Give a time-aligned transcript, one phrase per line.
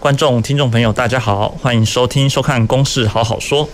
[0.00, 3.66] 观众、听众朋友，大家好，欢迎收听、收看《公事好好说》。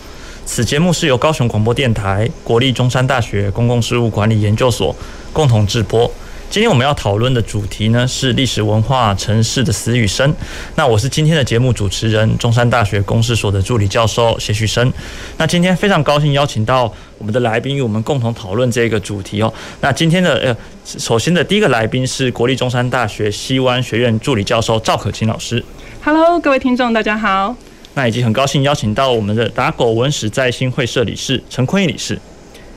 [0.45, 4.95] 此节目是由高雄广播电台、国立中山大学公共事务管理研究所
[5.33, 6.11] 共同制播。
[6.51, 10.35] 今天我们要讨论的主题呢是历史文化城市的死与生。
[10.75, 14.93] 那我是今天的节目主持人，中山大学公事所的助理教授谢旭升。
[15.37, 19.55] 那今天非常高兴邀请到我们的来宾与我们共同讨论这个主题哦。
[19.81, 25.65] 那今天的呃，首先的第一个来宾是国立中山大学西湾学院助理教授赵可卿老师。
[26.07, 27.57] Hello，各位听众，大家好。
[27.95, 32.17] 那以及很高兴邀请到我们的打狗文史在新会社理事陈坤义理事。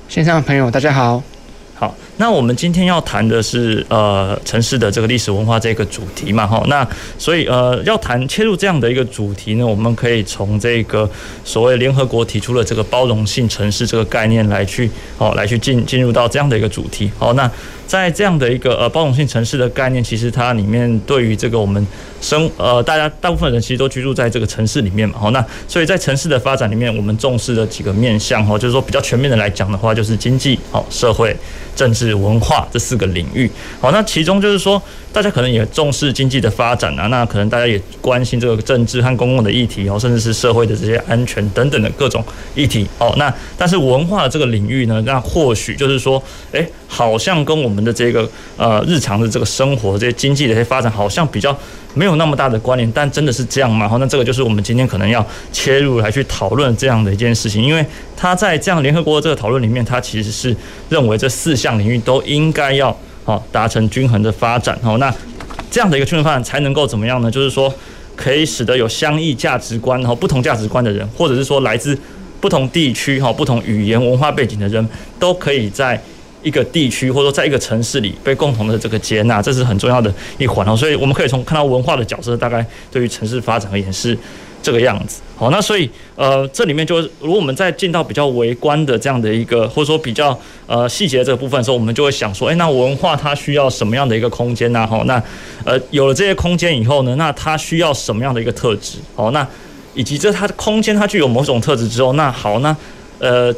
[0.08, 1.22] 线上的朋友大家好。
[1.76, 6.86] 好，那我们今天要谈的是呃城市的这个历史文化这个主题嘛，哈，那
[7.18, 11.10] 所以呃要谈切入这样的一个主题呢，我们可以从这个
[11.46, 17.50] 所谓联合国提出的这个包容性城市这个概念来去哦来去进进入到这样的一个主题，好，那。
[17.90, 21.84] 在这样的一个呃包容性城市的概念，其实它里面对于这个我们
[22.22, 31.36] 生呃大家大部分人其实都居住在这个城市里面嘛，好，那所以在城市的发展里面，我们重视的几个面向哈，就是说比较全面的来讲的话，就是经济、好社会、
[31.76, 34.82] 政治、文化这四个领域，好，那其中就是说。
[35.12, 43.12] 大家可能也重视经济的发展啊，那可能大家也关心这个政治和公共的议题哦，甚至是社会的这些安全等等的各种议题哦。
[43.18, 51.58] 那但是文化这个领域呢，那或许就是说，诶，好像跟我们的这个呃日常的这个生活这些经济的一些发展，好像比较
[51.96, 52.90] 没有那么大的关联。
[52.92, 53.90] 但真的是这样吗？
[53.90, 57.84] 好，那这个就是我们今天可能要切入来去讨论这样的一件事情，因为
[58.20, 60.54] 他在这样联合国的这个讨论里面，他其实是
[60.90, 62.94] 认为这四项领域都应该要。
[63.24, 64.76] 好，达成均衡的发展。
[64.82, 65.14] 好，那
[65.70, 67.30] 这样的一个均衡发展才能够怎么样呢？
[67.30, 67.72] 就是说，
[68.16, 71.96] 可以使得有相异价值观、哈不同价值观的人，或者是说来自
[72.42, 74.86] 不同地区、哈不同语言文化背景的人，
[75.20, 76.02] 都可以在
[76.42, 80.76] 一个地区或者说在一个城市里被共同的这个接纳，这是很重要的一环哦。
[80.76, 84.18] 所以我们可以从看到文化的角色，大概对于城市发展而言是。
[84.62, 90.38] 这个样子，好，那所以呃，这里面就是如果我们在进到比较微观的这样的一个，或者说比较
[90.68, 94.86] 呃细节的这个部分的时候，我们就会想说，诶，那文化它需要什么样的一个空间呢？
[94.86, 95.22] 好，那
[95.64, 98.98] 呃有了这些空间以后呢，那它需要什么样的一个特质？
[99.16, 99.48] 好，那
[99.94, 102.76] 以及这它的空间它具有某种特质之后，那好，那
[103.20, 103.54] 呃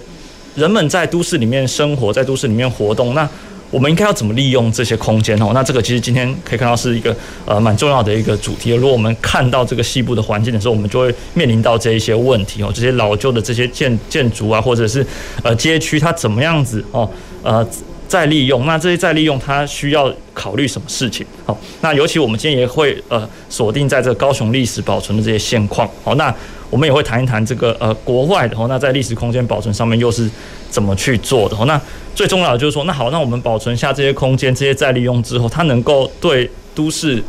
[0.56, 3.28] 人们在都市里面生活，在都市里面活动，那。
[3.72, 5.52] 我们应该要怎么利用这些空间哦？
[5.54, 7.16] 那这个其实今天可以看到是一个
[7.46, 8.72] 呃蛮重要的一个主题。
[8.72, 12.70] 如果我们看到这个西部的环境的时候，我们就会面临到这一些问题哦。
[12.74, 15.06] 这些老旧的这些建建筑啊，或者是
[15.42, 17.10] 呃街区，它怎么样子哦？
[17.42, 17.66] 呃，
[18.08, 21.26] 再利用，那这些再利用，它需要考虑什么事情？
[21.46, 25.90] 好，那尤其我们今天也会呃锁定在这高雄历史保存的这些现况。
[26.04, 26.34] 好，那
[26.72, 30.28] 我们也会谈一谈这个呃国外的哦，那在历史空间保存上面又是
[30.72, 31.56] 怎么去做的？
[31.56, 31.80] 哦，那。
[32.14, 37.24] 最重要的就是说，那好，那我们保存下这些空间，这些再利用之后，它能够对都市，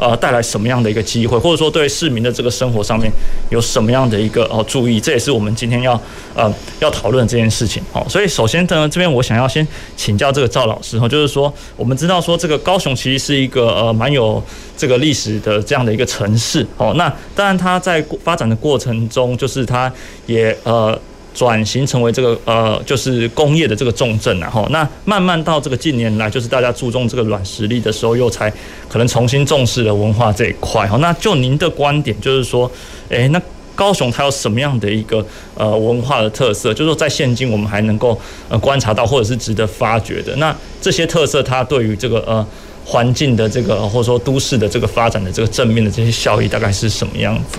[0.00, 3.12] 呃，带来什么样的一个机会，或者说对市民的这个生活上面
[3.50, 5.92] 有什么样的一个哦注意，这也是我们今天要
[6.34, 7.82] 呃要讨论这件事情。
[7.92, 9.66] 好，所以首先呢，这边我想要先
[9.98, 14.42] 请教这个赵老师哈，就是说我们知道说这个高雄其实是一个呃蛮有
[14.74, 16.66] 这个历史的这样的一个城市。
[16.78, 19.92] 哦，那当然它在发展的过程中，就是它
[20.24, 20.98] 也呃。
[21.32, 28.52] 转型成为这个呃，就是工业的这个重镇，然后那慢慢到这个近年来，就是大家注重这个软实力的时候，又才
[28.88, 30.86] 可能重新重视了文化这一块。
[30.86, 32.70] 哈，那就您的观点，就是说，
[33.08, 33.40] 诶，那
[33.74, 35.24] 高雄它有什么样的一个
[35.54, 36.74] 呃文化的特色？
[36.74, 40.34] 就是说，在现今我们还能够呃观察到，或者是值得发掘的。
[40.36, 42.44] 那这些特色，它对于这个呃
[42.84, 47.58] 环境的这个，或者说都市的这个发展的这个正面的这些效益，大概是什么样子？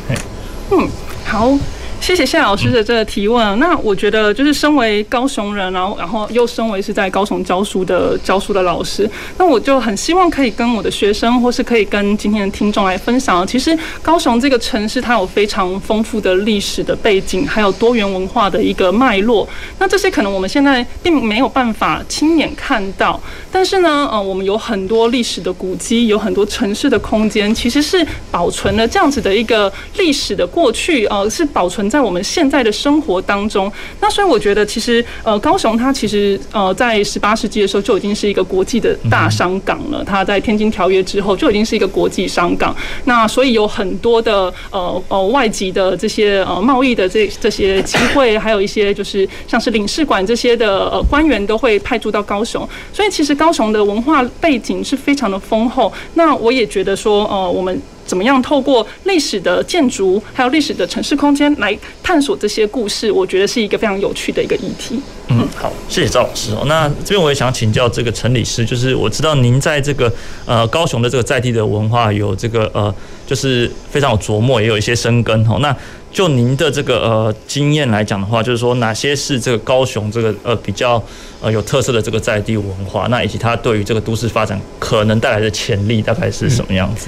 [0.71, 0.87] 嗯，
[1.25, 1.57] 好。
[2.01, 3.59] 谢谢谢老师的这个提问。
[3.59, 9.07] 那我觉得，就是身为高雄人，然后然后又身为是在高雄教书的教书的老师，
[9.37, 13.45] 那我就很希望可以跟我的学生，或是可以跟今天的听众来分享。
[13.45, 19.47] 其实高雄这个城市，它有非常丰富的历史的背景，还有多元文化的一个脉络。
[19.77, 23.21] 那这些可能我们现在并没有办法亲眼看到，
[23.51, 31.90] 但是呢，呃，我们有很多历史的古迹，有很多城市的空间，其实是保存了这样子的一个历史的过去，呃，是保存。
[31.91, 33.69] 在我们现在的生活当中。
[33.99, 40.01] 那所以我觉得，其实呃，高雄它其实呃，在十八世纪的时候就已经是一个国际的大商港了。
[40.03, 42.73] 它在天津条约之后就已经是一个国际商港。
[43.03, 52.67] 那所以有很多的呃呃外籍的这些呃贸易的这这些机会，还有一些就是像是领事馆这些的呃官员都会派驻到高雄。
[52.93, 55.91] 所以其实高雄的文化背景是非常的丰厚。
[56.13, 57.77] 那我也觉得说，呃，我们。
[58.11, 63.09] 怎么样透过历史的建筑，还有历史的城市空间来探索这些故事？
[63.09, 64.99] 我觉得是一个非常有趣的一个议题。
[65.29, 66.51] 嗯，好，谢谢赵老师。
[66.65, 70.11] 那这边我也想请教这个陈理事，就是我知道您在这个
[70.45, 72.93] 呃高雄的这个在地的文化有这个呃，
[73.25, 75.59] 就是非常有琢磨，也有一些生根哦。
[75.61, 75.73] 那
[76.11, 81.01] 就您的这个呃经验来讲的话，就是说哪些是这个高雄这个呃比较
[81.41, 87.07] 呃有特色的这个在地文化，那以及它对于这个都市发展可能带来的潜力大概是什么样子？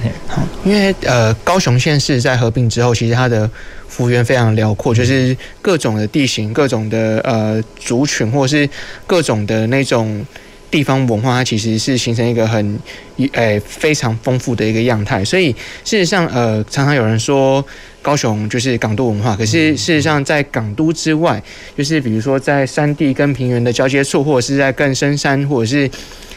[0.63, 3.49] 因为呃高雄县市在合并之后，其实它的
[3.87, 8.67] 幅员非常辽阔，就是各种的地形、各种的呃族群，或是
[9.05, 10.25] 各种的那种。
[10.73, 12.79] 地方文化它其实是形成一个很
[13.17, 15.51] 诶、欸、非常丰富的一个样态，所以
[15.85, 17.63] 事实上呃常常有人说
[18.01, 21.39] 高雄就是港都文化，可是事实上在港都之外，
[21.77, 25.87] 就是比如说在山地跟平原的交接处，或者是在更深山，或者是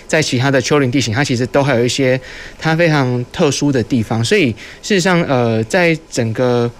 [0.06, 2.20] 在其他的丘陵地形，它其实都还有一些
[2.58, 4.50] 它非常特殊的地方，所以
[4.82, 6.70] 事实上呃在整个。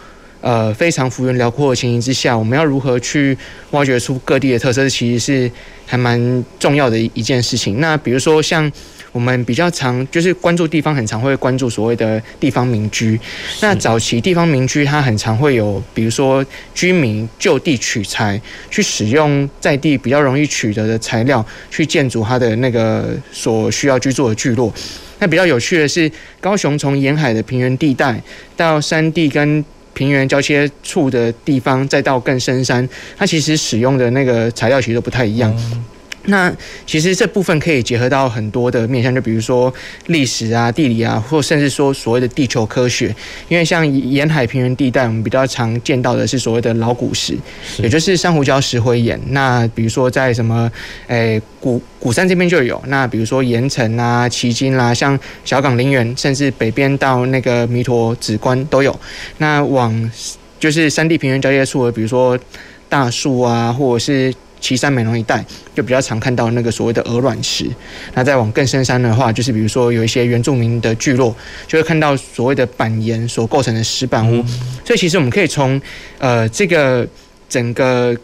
[0.41, 3.37] 呃，非常幅员辽阔的情形之下，我们要如何去
[3.73, 5.51] 挖掘出各地的特色，其实是
[5.87, 7.81] 还蛮重要的一件事情。
[7.81, 8.71] 那比如说，像
[9.13, 13.19] 我们比较常就是关注地方，很常会关注所谓的地方民居。
[13.61, 16.45] 那早期地方民居，它很常会有，比如说
[16.75, 18.41] 居民就地取材，
[18.71, 24.73] 去使用在地比较容易取得的材料，去建筑它的那个所需要居住的聚落。
[25.19, 28.23] 那比较有趣的是，高雄从沿海的平原地带
[28.55, 29.65] 到山地跟
[29.97, 35.51] 平原交接处的地方，再到更深山，它其实使用的那个材料其实都不太一样。
[36.27, 36.53] 那
[36.87, 39.73] 其实这部分可以结合到很多的面向，就比如说
[40.07, 43.15] 历史啊、地理啊，或甚至说所谓的地球科学。
[43.49, 47.37] 因为像沿海平原地带，我们比较常见到的是所谓的老古石，
[47.79, 49.21] 也就是珊瑚礁石灰岩。
[49.29, 50.71] 那比如说在什么，
[51.07, 52.83] 诶，古古山这边就有。
[52.87, 58.99] 那比如说盐城啊、旗津啦，像小港林园，甚至北边到那个弥陀紫关都有。
[59.39, 60.11] 那往
[60.59, 62.39] 就是山地平原交界处的，比如说
[62.89, 64.35] 大树啊，或者是。
[64.61, 65.45] 旗山美浓一带
[65.75, 67.67] 就比较常看到那个所谓的鹅卵石，
[68.15, 71.35] 那再往更深山的话，就是比如说有一些原住民的聚落，
[71.67, 74.45] 就会看到所谓的板岩所构成的石板屋。
[74.85, 75.81] 所以其实我们可以从
[76.19, 77.07] 呃这个
[77.49, 78.17] 整个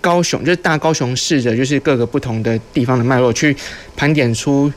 [0.00, 3.56] 高雄，就是大高雄市的，就是各个不同的地方的脉络去
[3.96, 4.72] 盘点出。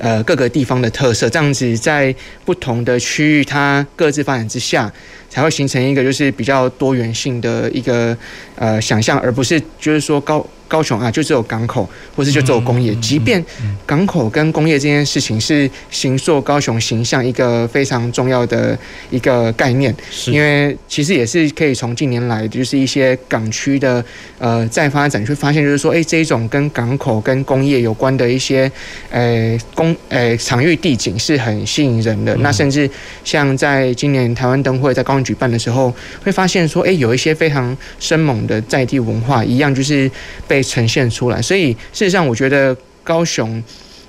[0.00, 2.14] 呃，各个地方的特色，这样子在
[2.44, 4.90] 不同的区域，它各自发展之下，
[5.28, 8.16] 才会形成一个就是比较多元性的一个
[8.56, 10.44] 呃想象，而不是就是说高。
[10.70, 12.94] 高雄啊，就只有港口，或是就只有工业。
[13.02, 13.44] 即便
[13.84, 18.78] 港口跟工业这件事情是形塑高雄形象一个非常重要的
[19.10, 19.92] 一个概念，
[20.26, 24.02] 因为其实也是可以从近年来就是一些港区的
[24.38, 28.70] 呃再发展，去发现就是说，哎，这一种跟港口跟工业有关的一些
[29.10, 32.36] 呃工呃场域地景是很吸引人的。
[32.36, 32.88] 那甚至
[33.24, 40.08] 像在今年台湾灯会在高雄举办的时候，会发现说，哎，有一些非常生猛的在地文化，一样就是
[40.46, 40.59] 被。
[40.62, 43.62] 呈现出来，所以事实上，我觉得高雄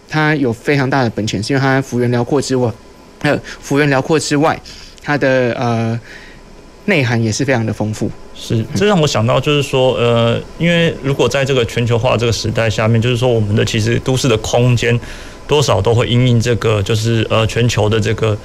[0.09, 2.71] 它有非常大的本钱，是因为它幅员辽阔之外，
[3.21, 4.59] 还有幅员辽阔之外，
[5.01, 5.99] 它的呃
[6.85, 8.09] 内涵也是非常的丰富。
[8.33, 14.99] 是，这让我想到，就是说，呃，因为如果在这个全球化这个时代下面，就是说，我们的其实都市的空间
[15.47, 18.35] 多少都会因应这个，就是呃全球的这个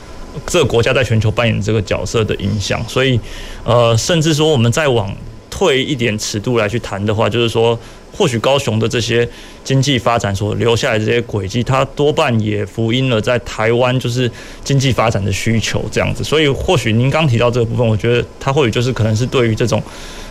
[0.46, 3.18] 这个国家在全球扮演这个角色的影响，所以
[3.64, 5.10] 呃，甚至说我们再往
[5.56, 7.78] 退一点尺度来去谈的话，就是说。
[8.18, 9.28] 或许高雄的这些
[9.62, 14.30] 经济发展所留下来的这些轨迹，它多半也福音了在台湾就是
[14.64, 16.25] 经济发展的需求这样子。
[16.25, 19.82] 所以，或许您刚提到这个部分，我觉得它或许就是可能是对于这种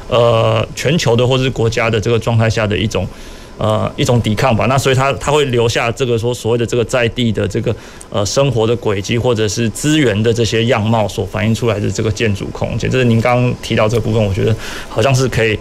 [0.08, 3.08] 呃全球的或是国家的这个状态下的一种
[3.58, 4.66] 呃一种抵抗吧。
[4.68, 7.76] 那所以它它会留下这个说所谓的这个在地的这个
[8.10, 12.90] 呃生活的轨迹，或者是资源的这些样貌所反映出来的这个建筑空间。
[12.90, 14.56] 这是您刚刚提到这个部分，我觉得
[14.90, 15.58] 好像是可以。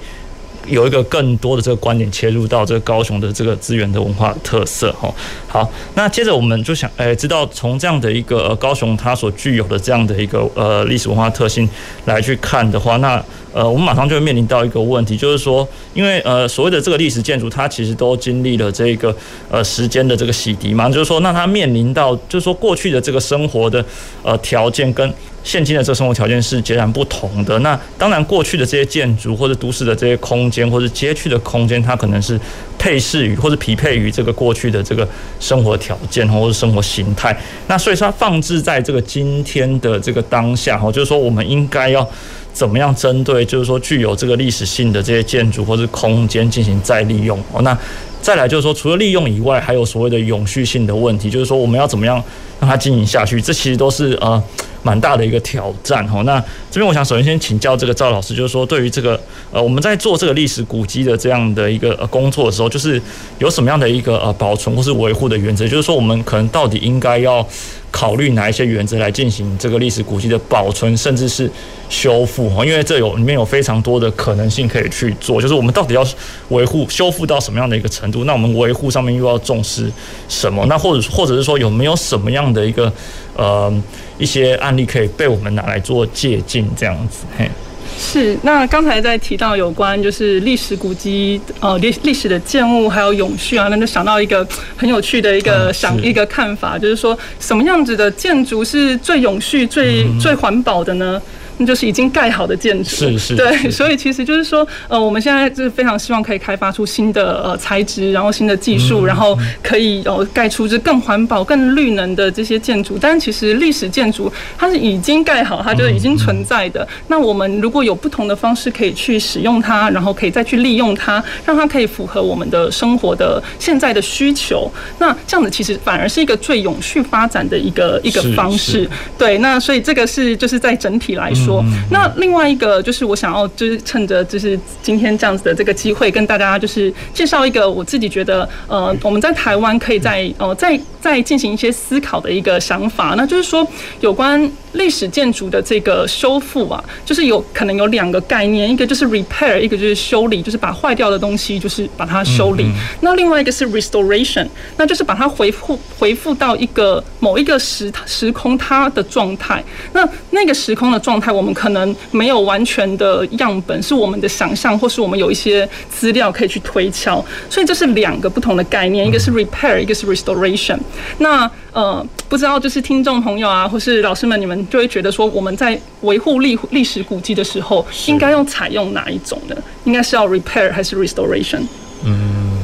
[0.66, 5.14] 有一个更多的这个观点切入到这个高雄的这个资源的文化特色哈。
[5.46, 11.68] 好，那接着我们就想，诶，知道从这样的一个高雄它所具有的这样的一个呃历史文化特性
[12.06, 13.22] 来去看的话，那
[13.54, 19.14] 呃我们马上就会面临到一个问题，就是说，因为呃所谓的这个历史建筑，它其实都经历了这个
[19.50, 23.82] 呃时间的这个洗涤嘛，就是说，那它面临到就是说过去的这个生活的
[24.22, 27.58] 呃条件跟现今的这个生活条件是截然不同的。
[27.60, 32.40] 那当然，过去的这些建筑或者都市的这些空间或者街区的空间，它可能是
[32.84, 35.08] 配适于或者匹配于这个过去的这个
[35.40, 37.34] 生活条件或者生活形态。
[37.66, 42.06] 那所以说，它放置在这个今天的这个当下，哈，就是说我们应该要。
[42.54, 47.36] 怎么样针对就是说具有这个历史性的这些建筑或者空间进行再利用？
[47.52, 47.76] 哦，那
[48.22, 52.22] 再来就是说，除了利用以外，还有所谓的永续性的问题，就是说我们要怎么样
[52.60, 53.40] 让它经营下去？
[53.40, 54.42] 这其实都是呃
[54.82, 56.06] 蛮大的一个挑战。
[56.06, 59.20] 哈，那这边我想首先先请教这个赵老师，就是说对于这个
[59.50, 63.00] 呃我们在做这个历史古迹的这样的一个呃工作的时候，就是
[63.38, 65.66] 有什么样的一个呃保存或是维护的原则？
[65.66, 67.46] 就是说我们可能到底应该要。
[67.94, 71.48] 考虑哪一些原则来进行这个历史古迹的保存，甚至是
[71.88, 72.50] 修复？
[72.50, 75.40] 哈，因为这有里面有非常多的可能性可以去做。
[75.40, 76.04] 就是我们到底要
[76.48, 78.24] 维护、修复到什么样的一个程度？
[78.24, 79.88] 那我们维护上面又要重视
[80.28, 80.66] 什么？
[80.66, 82.92] 那或者或者是说有没有什么样的一个
[83.36, 83.72] 呃
[84.18, 86.64] 一些案例可以被我们拿来做借鉴？
[86.76, 87.48] 这样子，嘿。
[87.96, 94.44] 是，那刚才在提到有关就是历史古迹，呃，历历史的建物还有永续啊，那就想到一个
[94.76, 101.22] 很有趣的一个想一个看法，就是说什么样子的建筑是最永续、最最环保的呢？
[101.56, 112.98] 那就是已经盖好的建筑，是是，对，所以其实就是说，呃，我们现在就是非常希望可以开发出新的呃材质，然后新的技术，然后可以呃盖出这更环保、更绿能的这些建筑。
[113.00, 116.86] 但其实历史建筑它是已经盖好，它就已经存在的。
[117.06, 124.68] 那我们如果有不同的方式可以去使用它，然后可以再去利用它，让它可以符合我们的生活的现在的需求，
[124.98, 128.90] 那这样子其实反而是一个最永续发展的一个一个方式。
[129.16, 131.43] 对，那所以这个是就是在整体来说。
[131.44, 143.66] 说，那另外一个就是我想要就是趁着就是今天这样子的这个机会，跟大家就是介绍一个我自己觉得呃我们在台湾可以在呃在在进行一些思考的一个想法，那就是说
[144.00, 152.66] 有关历史建筑的这个修复啊，就是有可能有两个概念，一个就是 repair，一个就是修理，就是把坏掉的东西就是把它修理。
[153.00, 154.46] 那另外一个是 restoration，
[154.78, 159.62] 那就是把它恢复恢复到一个某一个时时空它的状态。
[159.92, 161.33] 那那个时空的状态。
[161.34, 170.78] 我们可能没有完全的样本，是我们的想象，或是我们有一些资料可以去推敲，所以这是两个不同的概念，一个是 repair，一个是 restoration。
[171.18, 179.56] 那呃，不知道就是听众朋友啊，或是老师们，你们就会觉得说，我们在维护历历史古迹的时候，应该用采用哪一种呢？
[179.84, 181.62] 应该是要 repair 还是 restoration？
[182.04, 182.58] 嗯，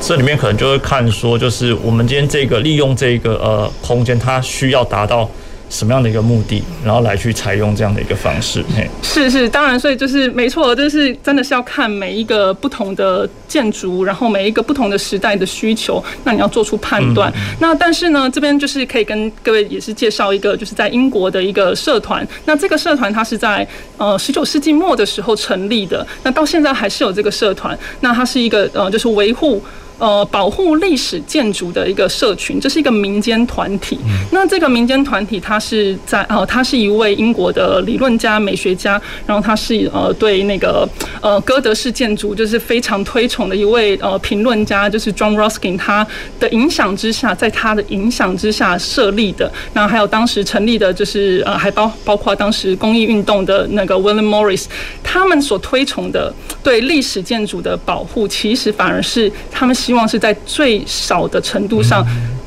[0.00, 5.30] 这里面可能就会看说，就是我们今天这个利用这个呃空间，它需要达到。
[5.72, 8.62] 什么样的一个目的，然后来去采用这样的一个方式？
[8.76, 17.32] 嘿，是是，当然，所以就是没错，就是真的是要看每一个不同的建筑，然后每一个不同的时代的需求，那你要做出判断。
[17.34, 22.26] 嗯、那但是呢，这边就是可以跟各位也是介绍一个，就是在英国的一个社团。
[22.44, 27.76] 那这个社团它是在呃十九世纪末的时候成立的，那到现在还是有这个社团。
[28.00, 29.62] 那它是一个呃，就是维护。
[30.02, 33.96] 呃，保护历史建筑的一个社群，这是一个民间团体。
[34.32, 40.88] 那这个民间团体，他是在呃，他是一位英国的理论家、美学家，然后他是呃，对那个
[41.20, 46.04] 呃哥德式建筑就是非常推崇的一位呃评论家，就是 John Ruskin，他
[46.40, 49.48] 的影响之下，在他的影响之下设立的。
[49.74, 54.64] 那还有当时成立的，就是呃，还包包括当时公益运动的那个 William Morris，
[55.04, 62.02] 他们所推崇的对历史建筑的保护，其实反而是他们希希望是在最少的程度上，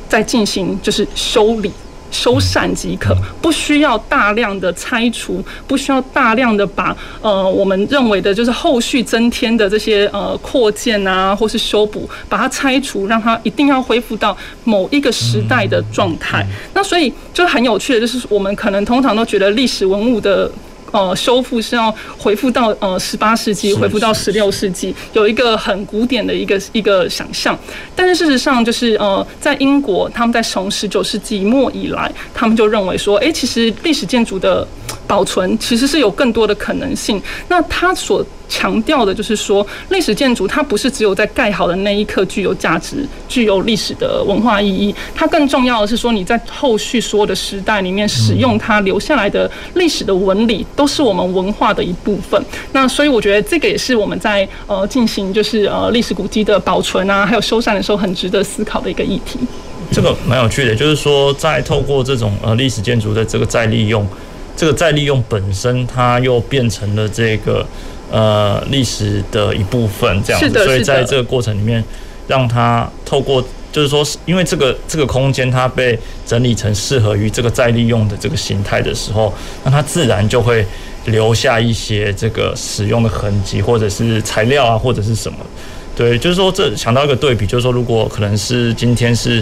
[0.10, 1.72] 在进行就是修理、
[2.10, 16.44] 修缮即可，不需要大量的拆除，不需要大量的把呃我们认为的就是后续增添的这些呃扩建啊，或是修补，把它拆除，让它一定要恢复到某一个时代的状态。
[16.74, 20.50] 那所以就很有趣的，就是我们可能通常都觉得历史文物的。
[20.96, 27.58] 呃，修复是要回复到呃十八世纪，回复到十六世纪，有一个很古典的一个一个想象。
[27.94, 34.66] 但是事实上，就是呃，在英国，他们在从十九世纪末以来，他们就认为说，哎，其实历史建筑的
[35.06, 37.22] 保存其实是有更多的可能性。
[37.50, 52.42] 那他所强调的就是说，历史建筑它不是只有在盖好的那一刻具有价值、具有历史的文化意义，它更重要的是说，你在后续所有的时代里面使用它留下来的历史的纹理，都是我们文化的一部分。
[52.72, 59.40] 那所以我觉得这个也是我们在呃进行就是呃历史古迹的保存啊，还有修缮的时候，很值得思考的一个议题。
[59.92, 64.08] 这个蛮有趣的，就是说在透过这种呃历史建筑的这个再利用，
[64.56, 67.66] 这个再利用本身，它又变成了这个。
[68.12, 71.84] 呃，历史的一部分这样子，所以在这个过程里面，
[72.28, 79.34] 让它透过就是说，因为这个这个空间它被整理成适合于这个再利用的这个形态的时候，
[79.64, 80.66] 那它自然就会
[81.06, 85.40] 留下一些这个使用的痕迹，或者是材料啊，或者是什么。
[85.96, 89.42] 对，就是说，这想到一个对比，就是说，如果可能是今天是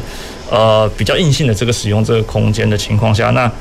[0.52, 3.52] 呃比较硬性的这个使用这个空间的情况下，那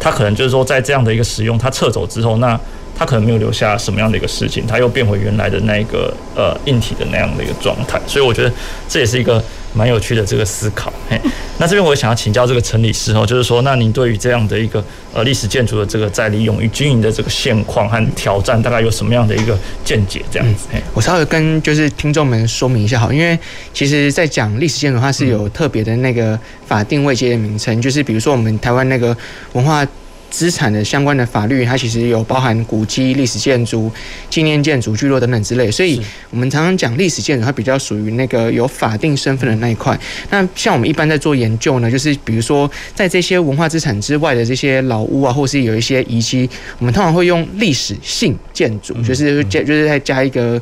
[0.00, 2.58] 它可能就是说，在这样的一个使用，它撤走之后，那
[3.00, 8.52] 它可能没有留下什么样的一个事情，它又变回原来的那个呃硬体的那样的一个状态，所以我觉得
[8.86, 9.42] 这也是一个。
[9.72, 11.16] 蛮有趣的这个思考，嘿，
[11.58, 20.24] 那这边我也想要请教这个陈理师哦，就是说，那您对于这样的一个呃历史建筑的这个再利用与经营的这个现况和挑战，大概有什么样的一个见解？
[20.28, 23.38] 这样子，嗯，我稍微跟就是听众们说明一下好，因为
[23.72, 29.16] 其实在讲历史建筑，它是有特别的那个法定位阶的名称，就是比如说我们台湾那个
[29.52, 29.86] 文化。
[30.30, 33.90] 资产的相关的法律，它其实有包含古迹、历史建筑、
[34.30, 39.98] 纪念建筑、聚落等等之类，所以我们常常讲历史建筑，它比较属于那个有法定身份的那一块。
[40.30, 50.60] 那像我们一般在做研究呢，就是比如说在这些文化资产之外的这些老屋啊，或是有一些遗迹，我们通常会用历史性建筑，就是加就是再加一个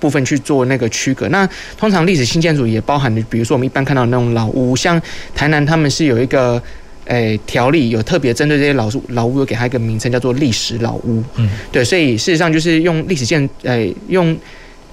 [0.00, 1.28] 部分去做那个区隔。
[1.28, 5.00] 那通常历史性建筑也包含的，比如说我们一般看到那种老屋，像
[5.34, 6.60] 台南他们是有一个。
[7.06, 11.22] 诶，条例有特别针对这些老屋，老屋有给它一个名称叫做历史老屋。
[11.36, 14.36] 嗯，对，所以事实上就是用历史建，诶，用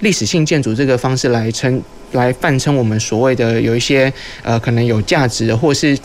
[0.00, 5.98] 历史性建筑这个方式来称，来泛称我们所谓的有一些呃，可能有价值的，或是。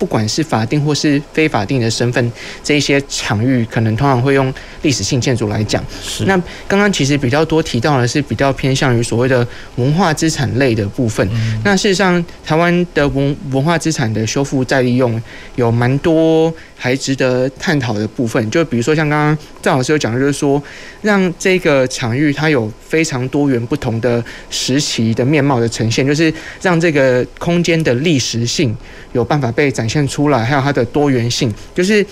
[0.00, 2.32] 不管是法定或是非法定的身份，
[2.64, 5.84] 这一些场域可能通常会用历史性建筑来讲。
[6.02, 6.24] 是。
[6.24, 6.34] 那
[6.66, 11.28] 刚刚其实比较多提到的是比较偏向于所谓的文化资产类的部分。
[11.34, 11.60] 嗯。
[11.62, 15.22] 那事实上，台湾的文文化资产的修复再利用
[15.56, 16.50] 有蛮多
[16.82, 18.50] 还值得探讨的部分。
[18.50, 20.60] 就比如说像刚刚赵老师有讲，就是说
[21.02, 26.32] 让这个场域它有非常多元不同的时期的面貌的呈现，就是
[26.62, 28.74] 让这个空间的历史性
[29.12, 32.04] 有办法被展现出来，还有它的多元性，就是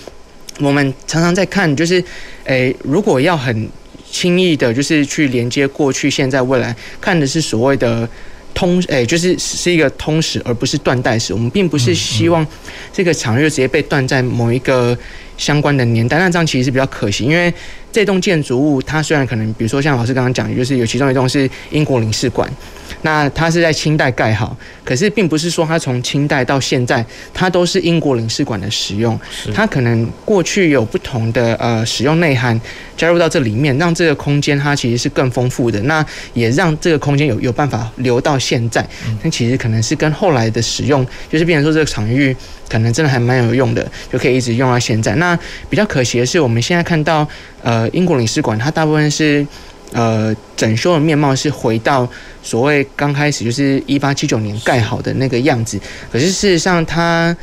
[0.59, 2.03] 我们常常在看，就是，
[2.43, 3.67] 诶，如果要很
[4.11, 8.07] 轻易的，就是去连接过去、现在、未来，看的是所谓的
[8.59, 11.33] 通，诶，就是是一个通史，而不是断代史。
[11.33, 12.45] 我们并不是希望
[12.91, 14.97] 这个场域直接被断在某一个
[15.37, 17.53] 相关的年代，那这样其实是比较可惜，因为
[17.89, 22.51] 这栋建筑物它虽然可能，比如说像老师刚刚讲，就是有其中一栋是英国领事馆。
[23.01, 29.17] 那它是在清代盖好，可是并不是说它从清代到现在，它都是英国领事馆的使用。
[29.53, 32.59] 它可能过去有不同的呃使用内涵
[32.97, 35.81] 加入到这里面，让这个空间它其实是更丰富的。
[35.83, 38.85] 那也让这个空间有有办法留到现在。
[39.23, 42.35] 但其实可能是跟后来的使用，就是变成说这个场域
[42.67, 45.15] 可能真的还蛮有用的，就可以一直用到现在。
[45.15, 45.37] 那
[45.69, 47.27] 比较可惜的是，我们现在看到
[47.61, 49.47] 呃英国领事馆，它大部分是。
[49.91, 52.07] 呃，整修的面貌是回到
[52.43, 55.79] 所谓刚开始就是一八七九年盖好的那个样子，
[56.11, 57.35] 可是事实上它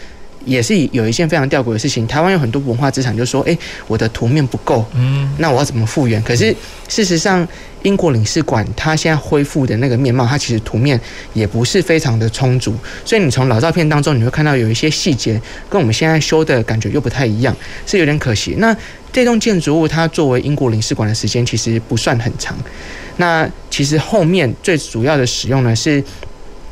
[0.44, 2.06] 也是有一件非常吊诡的事情。
[2.06, 6.54] 台湾有很多文化资产，就说：“诶，我的图面不够，嗯，那我要怎么复原？”可是
[6.88, 7.46] 事实上，
[7.87, 11.01] 英国领事馆它现在恢复的那个面貌，它其实图面
[11.33, 18.57] 也不是非常的充足，所以你从老照片当中你会看到有一些细节跟我们现在修的感觉又不太一样，是有点可惜。
[18.59, 18.77] 那
[19.12, 22.59] 这栋建筑物它作为英国领事馆的时间其实不算很长，
[23.18, 26.03] 那其实后面最主要的使用呢是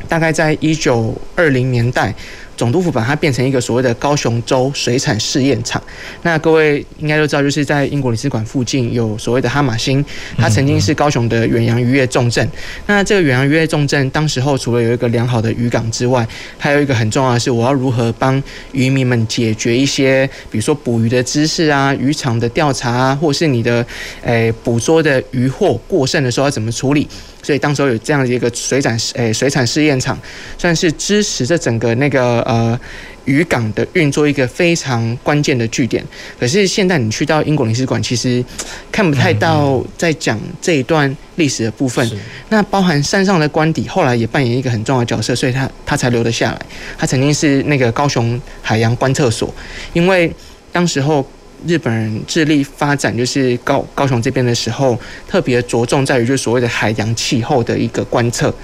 [0.09, 2.12] 大概在一九二零年代。
[2.56, 5.82] 总督府把它变成一个所谓的高雄州水产试验场。
[6.22, 10.04] 那各位应该都知道，就是在英国领事馆附近有所谓的哈马星，
[10.36, 12.48] 它曾经是高雄的远洋渔业重镇。
[12.86, 16.26] 那这个远洋渔业重镇，当时候除了有一个良好的渔港之外，
[16.58, 23.84] 还有一个很重要的是，我要如何帮渔民们解决一些，比如说捕鱼的知识啊、渔场的调查啊，或是你的
[24.22, 27.08] 诶捕捉的渔获过剩的时候要怎么处理。
[27.44, 30.18] 所以当时候有这样的一个水产诶水产试验场，
[30.59, 32.78] 算是支持着整个那个呃
[33.26, 36.02] 渔港的运作一个非常关键的据点。
[36.40, 38.42] 可是现在你去到英国领事馆，其实
[38.90, 42.11] 看不太到在讲这一段历史的部分。
[42.48, 46.61] 那包含山上的官邸，后来也扮演一个很重要的角色，所以他他才留得下来。
[46.96, 49.54] 他曾经是那个高雄海洋观测所，
[49.92, 50.33] 因为
[50.72, 51.24] 当时候。
[51.66, 58.55] 日本人致力发展就是高高雄这边的时候，特别着重在于就所谓的海洋气候的一个观测。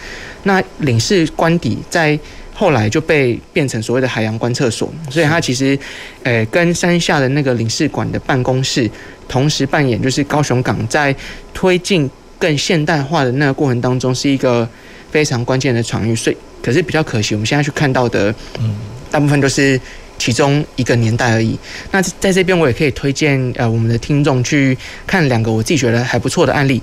[0.43, 2.19] 那领事官邸在
[2.55, 5.79] 后来就被变成所谓的海洋观测所，所以它其实，
[6.25, 8.91] 诶，跟山下的那个领事馆的办公室
[9.27, 11.15] 同时扮演就是高雄港在
[11.55, 14.69] 推进更现代化的那个过程当中是一个
[15.11, 16.15] 非常关键的场域。
[16.15, 18.77] 所以，可是比较可惜，我们现在去看到的，嗯，
[19.11, 19.81] 大部分都是。
[20.21, 21.59] 其中一个年代而已。
[21.91, 26.81] 那在这边，我也可以推荐呃我们的听众去看两个我自己觉得还不错的案例。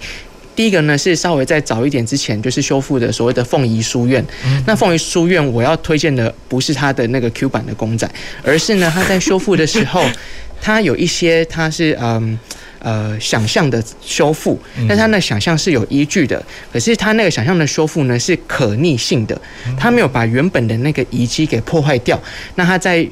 [0.56, 4.26] 第一个呢是稍微再早一点之前就是修复的所谓的凤仪书院。
[4.65, 8.10] 那凤仪书院我要推荐的不是它的那个 Q 版的公仔，
[8.43, 10.04] 而是呢它在修复的时候，
[10.60, 12.39] 它有一些它是嗯。
[12.80, 16.41] 呃，想象的修复，但它那想象是有依据的。
[16.71, 19.41] 可是它那个想象的修复呢，是可逆性的，
[19.76, 22.21] 它没有把原本的那个遗迹给破坏掉。
[22.54, 23.06] 那它在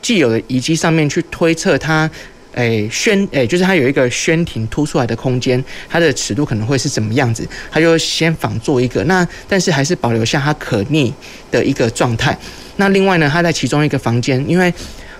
[0.00, 2.10] 既有的遗迹上面去推测它，
[2.54, 7.46] 诶，宣诶，就是它有一个宣庭凸出来的空间，它的尺度可能会是怎么样子？
[7.70, 11.12] 它就先仿做一个，那但是还是保留下它可逆
[11.50, 12.36] 的一个状态。
[12.76, 14.72] 那另外呢，它在其中一个房间，因为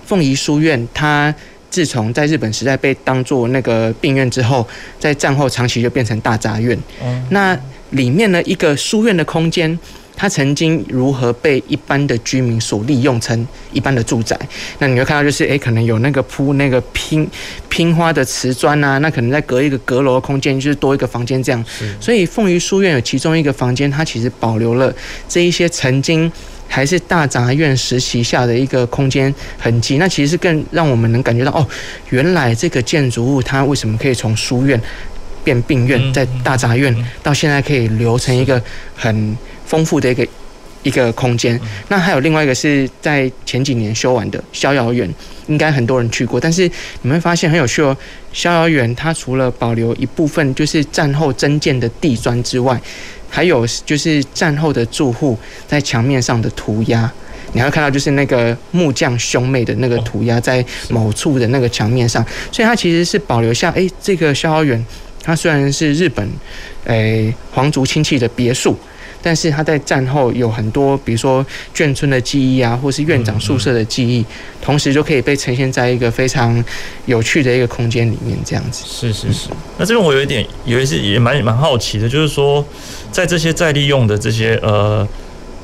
[0.06, 1.34] 凤仪书院它。
[1.70, 4.66] 自从在日本时代被当做那个病院之后，
[4.98, 6.76] 在战后长期就变成大杂院。
[7.02, 7.56] 嗯那
[7.90, 9.78] 里面呢，一个书院的空间，
[10.18, 14.36] 它曾经如何被一般的居民所利用成一般的住宅？
[14.80, 17.26] 那你会看到，就是诶，可能有那个铺那个拼
[17.68, 21.64] 拼花的瓷砖啊，那可能再隔一个阁楼的空间，就是多一个房间这样。
[22.00, 24.92] 所以凤仪书院有其中一个房间，它其实保留了
[25.28, 26.30] 这一些曾经。
[26.70, 31.66] 还是大杂院时期下的一个空间痕迹，那其实是更让我们能感觉到哦，
[32.10, 34.78] 原来这个建筑物它为什么可以从书院
[35.42, 38.62] 变病院，在大杂院到现在可以留成一个
[38.94, 39.34] 很
[39.68, 40.26] 丰富的一个
[40.82, 41.60] 一个空间。
[41.88, 45.08] 那还有另外一个是在前几年修完的逍遥园，
[45.46, 46.62] 应该很多人去过，但是
[47.02, 47.96] 你们会发现很有趣哦，
[48.32, 52.80] 逍遥园它除了保留一部分就是战后增建的地砖之外。
[53.30, 57.12] 还有就是战后的住户在墙面上的涂鸦，
[57.52, 64.82] 你会看到就是那个木匠兄妹的那个涂鸦在某处的那个墙面上，所以它其实是保留下，哎，这个逍遥园，
[65.22, 66.26] 它虽然是日本，
[66.84, 68.74] 诶皇族亲戚的别墅。
[69.22, 74.24] 但是他在战后有很多，比如说眷村的记忆啊，或是院长宿舍的记忆，
[74.62, 76.64] 同时就可以被呈现在一个非常
[77.06, 78.84] 有趣的一个空间里面，这样子。
[78.86, 79.48] 是是是。
[79.76, 82.64] 那这边我有一点，有一些也蛮蛮好奇的，就是说，
[83.10, 85.06] 在这些再利用的这些呃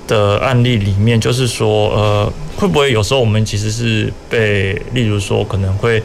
[0.06, 6.02] 的案例里面，就是说呃，会不会有时候我们其实是被，例如说可能会。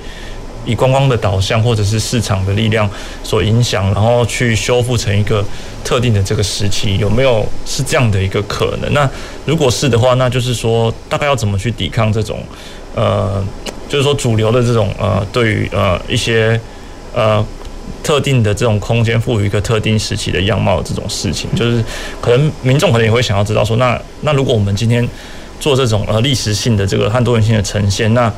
[0.66, 2.90] 以观光的导向或者是市场的力量
[3.24, 5.44] 所影响，然后去修复成一个
[5.84, 8.94] 特定的这个时期，有没有是这样的一个可能？
[8.94, 9.10] 那
[9.46, 12.44] 如果是的话，那就是说大概要怎么去抵抗这种
[12.96, 13.44] 呃，
[13.88, 16.60] 就是说主流的这种呃，对于呃一些
[17.14, 17.44] 呃
[18.04, 21.84] 特定的这种空间赋予一个特定时期的样貌这种事情，就是
[22.22, 25.08] 可能民众可能也会想要知道说，那那如果我们今天
[25.60, 28.32] 做这种呃历史性的这个和多元性的呈现，那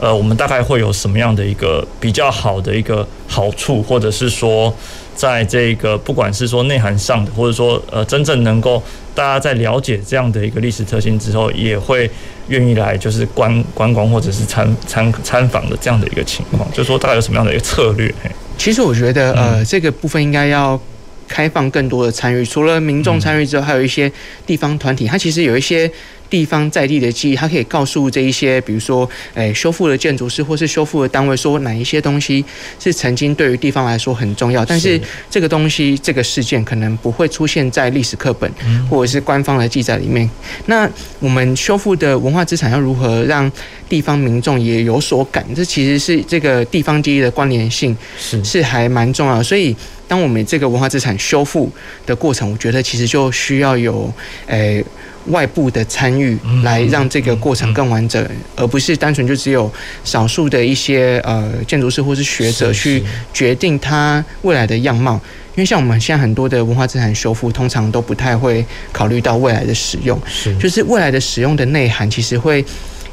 [0.00, 4.72] 呃，我们大概会有什么样的一个比较好的一个好处，或者是说，
[5.16, 8.80] 在这个不管是说内涵上的，或者说呃，真正能够
[9.14, 12.08] 大家在了解这样的一个历史特性之后，也会
[12.46, 18.14] 愿意来就是观观光或者是参参参访的这样的一个情况，就是说大概有什么样的一个策略？
[18.56, 20.80] 其实我觉得呃，这个部分应该要
[21.26, 24.10] 开放更多的参与，除了民众参与之后，还有一些
[24.46, 25.90] 地方团体，它其实有一些。
[26.30, 32.44] 地方在地的记忆，它可以告诉这一些，比如说，诶，修复的建筑师或是修复的单位，说哪一些东西
[32.78, 38.50] 是曾经对于地方来说很重要，但是这个东西这个事件可能不会出现在历史课本
[38.90, 40.28] 或者是官方的记载里面。
[40.66, 40.88] 那
[41.18, 43.50] 我们修复的文化资产要如何让
[43.88, 45.44] 地方民众也有所感？
[45.54, 49.42] 这其实是这个地方记忆的关联性是是还蛮重要的。
[49.42, 49.74] 所以，
[50.06, 51.70] 当我们这个文化资产修复
[52.04, 54.12] 的过程，我觉得其实就需要有
[54.46, 54.84] 诶。
[55.28, 59.70] 外部的参与来让这个过程更完整，而不是单纯就只有
[60.04, 65.20] 少数的一些呃建筑师或是学者去决定它未来的样貌。
[65.54, 72.64] 因为像我们现在很多的文化资产修复，通常都不太会考虑到未来的使用，是就是未来的使用的内涵，其实会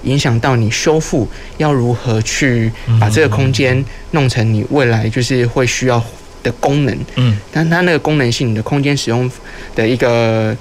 [0.04, 6.01] 影响到你修复要如何去把这个空间弄成你未来就是会需要
[6.43, 6.95] 的功能。
[7.15, 9.30] 嗯，但它那个功能性，你的空间使用
[9.75, 10.56] 的一个。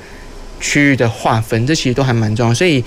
[0.65, 2.83] 区域的划分，这其实都还蛮重要，所以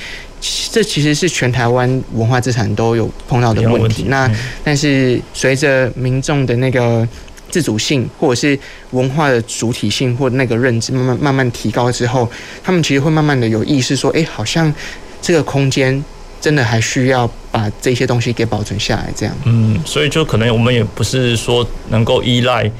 [0.71, 4.05] 这其实是全台湾文化资产都有碰到的问题。
[4.07, 4.27] 那
[4.63, 7.07] 但是随着民众的那个
[7.51, 8.59] 自主性，或者是
[8.89, 12.27] 文化的主体性，或那个认知慢慢慢慢提高之后，
[12.63, 14.73] 他们其实会慢慢的有意识说，哎，好像
[15.21, 16.03] 这个空间
[16.41, 19.35] 真的还需要把这些东西给保存下来，这样。
[19.45, 22.71] 嗯，所以就可能我们也不是说能够依赖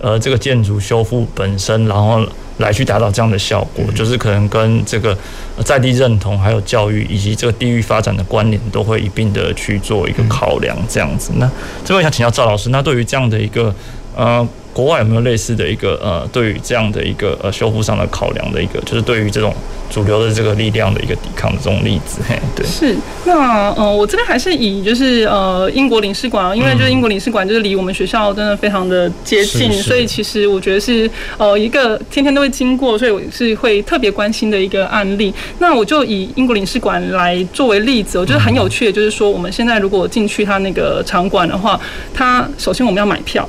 [0.00, 2.24] 呃这个建筑修复本身，然后。
[2.58, 5.16] 来去达到这样的效果，就是可能跟这个
[5.64, 11.32] 在地认同、还有教育以及这个地域发展的关联，都会一并的去做一个考量，这样子。
[11.36, 11.50] 那
[11.84, 13.74] 这边想请教赵老师，那对于这样的一个
[14.14, 19.50] 呃国外有没有类似的一个呃，对于这样的一个呃修复上的考量的一个，就是对于这种
[19.88, 22.20] 主流的这个力量的一个抵抗的这种例子？
[22.28, 22.94] 嘿，对，是。
[23.24, 35.32] 那呃，我这边还是以就是呃英国领事馆，因为就是英国领事馆就是离我们学校真的非常的接近，所以其实我觉得是呃一个天天都会经过，所以我是会特别关心的一个案例。
[35.58, 41.80] 那我就以英国领事馆来作为例子，我觉得很有趣的，就是说我们现在如果进去他那个场馆的话，
[42.12, 43.48] 他首先我们要买票。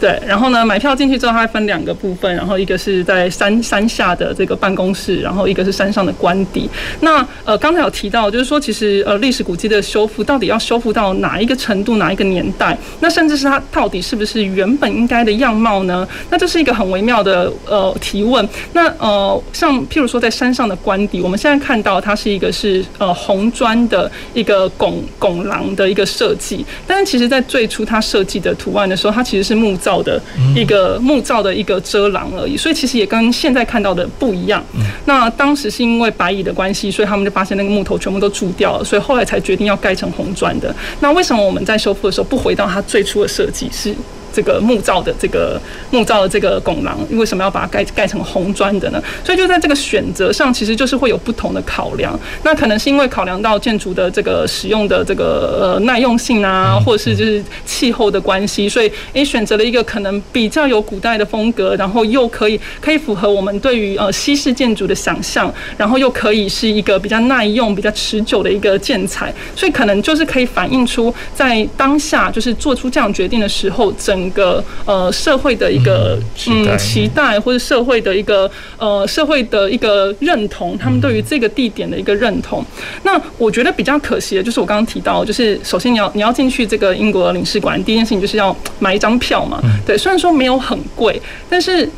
[0.00, 6.70] 对，然后呢，买票进去之后，它分两个部分，然后一个是在山山下的这个办公室，然后一个是山上的官邸。
[7.00, 12.78] 那呃，刚才有提到，就是说，其实呃，历史古迹的修复到底要修复到哪一个程度，哪一个年代？
[13.00, 16.06] 那甚至是它到底是不是原本应该的样貌呢？
[16.30, 18.48] 那这是一个很微妙的呃提问。
[18.72, 30.20] 那呃，像譬如说在山上的官邸，我们现在看到它是一个是呃红砖的一个拱拱廊的一个设计，但是其实在最初它设计的图案的时候，它其实是木造的
[30.54, 34.62] 一个木造的一个遮廊而已，所以其实也跟现在看到的不一样。
[35.06, 40.74] 那当时是因为白蚁的关系，所以他们就发现那个木头全部都蛀掉了，所以后来才决定要盖成红砖的。
[41.00, 43.94] 那为什么我们在修复的时候不回到它最初的设计是？
[44.32, 45.60] 这个木造的这个
[45.90, 49.02] 木造的这个拱廊，为什么要把它盖盖成红砖的呢？
[49.24, 52.18] 所以就在这个选择上，其实就是会有不同的考量。
[52.42, 74.17] 那可能是因为考量到建筑的这个使用的这个呃耐用性啊，或者是就是气候的关系，所以诶选择了一个可能比较有古代的风格，然后又可以可以符合我们对于呃西式建筑的想象，然后又可以是一个比较耐用、比较持久的一个建材，所以可能就是可以反映出在当下就是做出这样决定的时候整。
[74.18, 82.64] 整个呃社会的一个嗯期待，或者社会的一个呃社会的一个认同，他们对于这个地点的一个认同。
[83.04, 89.62] 那我觉得比较可惜的就是我刚刚提到，就是首先你要你要进去这个英国领事馆，第一件事情就是要买一张票嘛。
[89.86, 91.88] 对，虽然说没有很贵，但是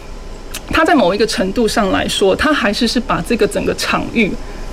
[0.70, 4.30] 它在某一个程度上来说，它还是是把这个整个场域。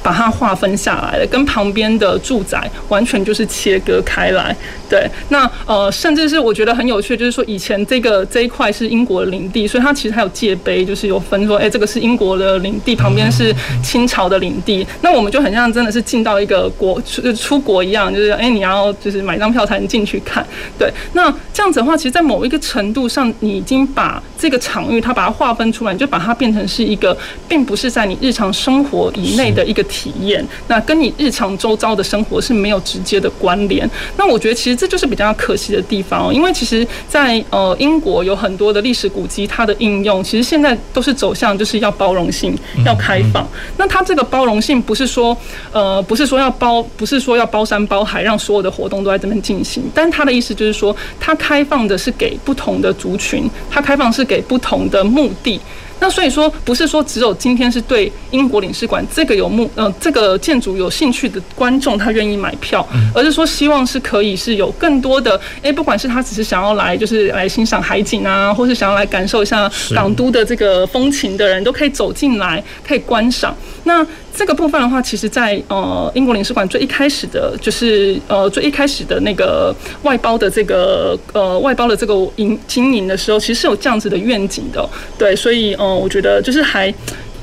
[0.08, 4.56] 把它划分下来了，跟旁边的住宅完全就是切割开来。
[4.90, 14.88] 对，那呃，甚至是我觉得很有趣，就是说以前这个这一块是英国的领地，所以它其实还有界碑，就是有分说，哎，这个是英国的领地，旁边是清朝的领地。
[15.02, 20.48] 那我们就很像真的是进到一个国出出国一样，就是哎，你要就是买张票才能进去看。
[20.80, 27.18] 对，那这样子的话，其实，在某一个程度上，你已经把这个场域它把它划分出来，你就把它变成是一个，
[27.50, 29.84] 并不是在你日常生活以内的一个。
[29.98, 33.90] 体验，那跟你日常周遭的生活是没有直接的关联。
[34.18, 42.56] 那我觉得其实这就是比较可惜的地方，因为其实在呃英国有很多的历史古迹，它的应用其实现在都是走向就是要包容性，
[42.86, 43.48] 要开放。
[43.78, 45.36] 那它这个包容性不是说
[45.72, 49.84] 呃不是说要包，不是说要包山包海，让所有的活动都在这边进行。
[49.96, 55.60] 但它的意思就是说，它开放的是给不同的族群，它开放是给不同的目的。
[56.00, 73.56] 那所以说，不是说只有今天是对英国领事馆这个有目呃这个建筑有兴趣的观众，他愿意买票，而是说希望是可以是有更多的，哎，不管是他只是想要来就是来欣赏海景啊，或是想要来感受一下港都的这个风情的人，都可以走进来，可以观赏。
[73.84, 74.06] 那
[74.38, 86.94] 这个部分的话，其实，在呃英国领事馆最一开始的，就是呃最一开始的那个外包的这个呃外包的这个营经营的时候，其实是有这样子的愿景的，对，所以呃我觉得就是还，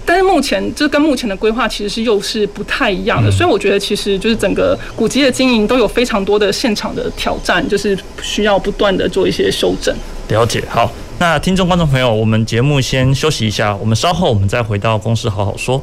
[0.06, 9.92] 但是目前就是跟目前的规划其实是又是不太一样的，所以我觉得其实就是整个古籍的经营都有非常多的现场的挑战，就是需要不断的做一些修正。
[10.28, 15.82] 了解，好，那听众观众朋友，我们节目先休息一下，我们稍后我们再回到公司好好说。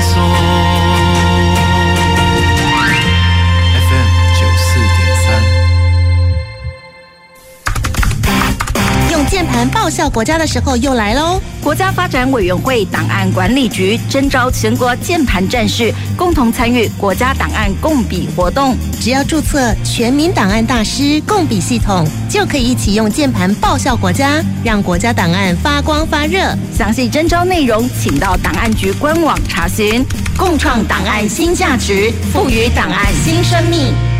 [9.69, 11.41] 报效国家的时候又来喽！
[11.61, 18.75] 国家发展委员会档案管理局征召全国键盘战士，共同参与国家档案共笔活动。
[18.99, 26.55] 只要注册全民档案大师共笔系统，就可以一起用键盘报效国家，让国家档案发光发热。
[26.75, 30.05] 详细征招内容，请到档案局官网查询。
[30.37, 34.10] 共创档案新价值，赋予档案新生命。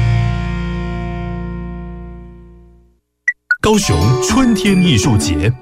[3.64, 5.54] 高雄春天艺术节，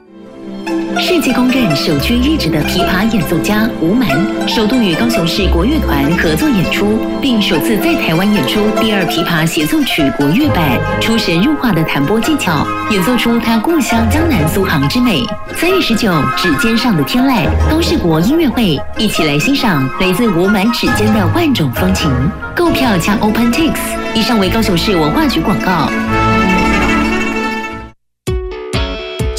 [1.01, 4.07] 世界公认首屈一指的琵琶演奏家吴蛮，
[4.47, 15.21] 首度与高雄市国乐团合作演出，并首次在台湾演出第二琵琶协奏曲国乐版，出神入化的弹拨技巧，演奏出他故乡江南苏杭之美。
[15.57, 22.09] 三月十九，指尖上的天籁高士国音乐会，一起来欣赏来自吴蛮指尖的万种风情。
[22.55, 23.73] 购票加 OpenTix，
[24.15, 25.91] 以上为高雄市文化局广告。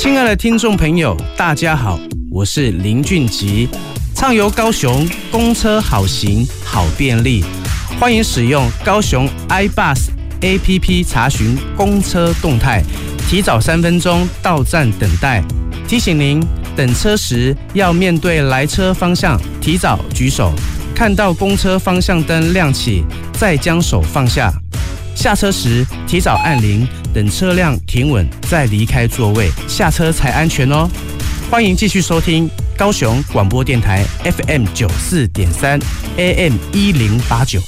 [0.00, 3.68] 亲爱的听众朋友，大家好，我是林俊吉，
[4.14, 7.44] 畅游高雄，公车好行好便利，
[8.00, 10.08] 欢迎使用高雄 iBus
[10.40, 12.82] APP 查询公车动态，
[13.28, 15.44] 提早三分钟到站等待。
[15.86, 16.40] 提醒您，
[16.74, 20.54] 等车时要面对来车方向，提早举手，
[20.94, 24.50] 看到公车方向灯亮起，再将手放下。
[25.20, 30.88] 下车时提早按铃，等车辆停稳再离开座位，下车才安全哦。
[31.50, 35.78] 欢迎继续收听高雄广播电台 FM 九四点三
[36.16, 37.60] AM 一零八九。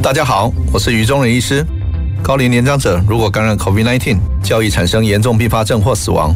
[0.00, 1.66] 大家好，我是于中仁医师。
[2.22, 6.32] 高龄年长者如果感染 COVID-19，较易产生严重并发症或死亡。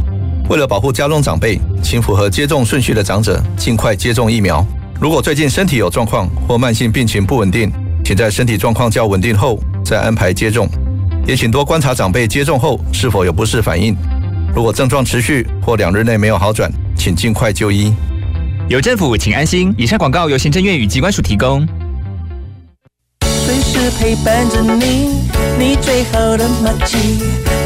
[0.48, 4.66] 为了保护家中长辈，请符合接种顺序的长者尽快接种疫苗。
[5.00, 7.70] 如果最近身体有状况或慢性病情不稳定，
[8.10, 10.68] 请在身体状况较稳定后再安排接种，
[11.28, 13.96] 也请多观察长辈接种后是否有不适反应。
[14.52, 17.94] 如果症状持续或两日内没有好转，请尽快就医。
[18.68, 19.72] 有政府，请安心。
[19.78, 21.64] 以上广告由行政院与机关署提供。
[23.46, 25.20] 随时陪伴着你，
[25.56, 26.98] 你最好的默契，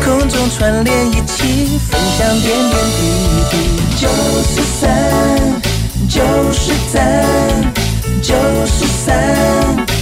[0.04, 3.08] 空中串联一起，分享点点滴
[3.50, 3.56] 滴。
[3.96, 4.08] 九
[4.42, 5.62] 十三，
[6.06, 7.72] 九十三，
[8.20, 8.34] 九
[8.66, 9.93] 十三。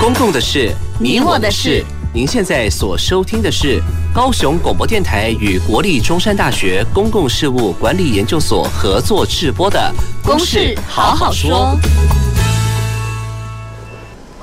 [0.00, 1.84] 公共的事，你我的事。
[2.12, 3.82] 您现在所收听的是
[4.14, 9.92] 高雄广播电台与国立中山大学公共事务管理研究所合作制播的
[10.26, 11.76] 《公事好好说》。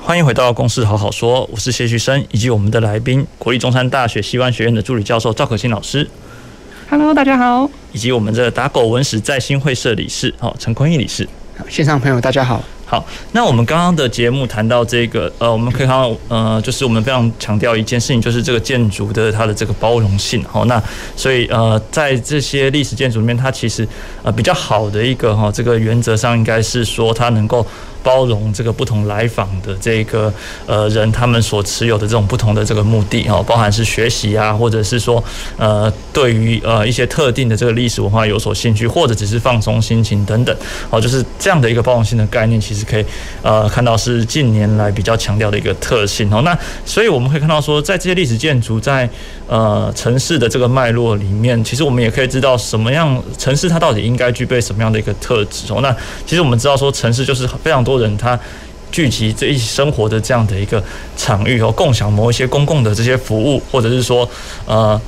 [0.02, 6.06] 欢迎回到《公事好好说》，我是谢旭升，以及我们的来宾，国立中山大学西湾学院的助理教授赵可欣老师。
[6.92, 7.70] Hello，大家好。
[7.92, 11.26] 以及我们的打狗文史在新会社理事，哦，陈坤义理事。
[11.66, 12.62] 线上朋友大家好。
[12.92, 13.02] 好，
[13.32, 20.44] 那我们刚刚的节目谈到这个，呃，我们可以看到，呃，就是我们非常强调一件事情，就是这个建筑的它的这个包容性。
[20.44, 20.78] 好，那
[21.16, 23.88] 所以呃，在这些历史建筑里面，它其实
[24.22, 27.66] 呃比较好的一个哈，这个原则上应该是说它能够。
[28.04, 30.34] 包容这个不同来访的这个
[30.66, 35.22] 呃人，他们所持有的这种不同的这个目的哦，包含是学习啊，或者是说
[35.56, 40.52] 呃对于呃一些特定的这个历史文化有所兴趣，或者只是放松心情等等
[40.90, 43.04] 哦，就是这样的一个包容性的概念，其实可以
[43.42, 46.42] 呃看到是近年来比较强调的一个特性哦。
[46.42, 49.08] 那所以我们可以看到说，在这些历史建筑在
[49.48, 55.80] 呃城市的这个脉络里面，其实我们也可以知道什么样城市它到底应该具备什么样的一个特质哦。
[55.80, 58.02] 那其实我们知道说，城市就是非常多。
[58.02, 58.36] 人他
[58.90, 60.82] 聚集这一起生活的这样的一个
[61.16, 64.28] 场域哦，共享某一些公共的这些服务，或者是说
[64.66, 65.00] 呃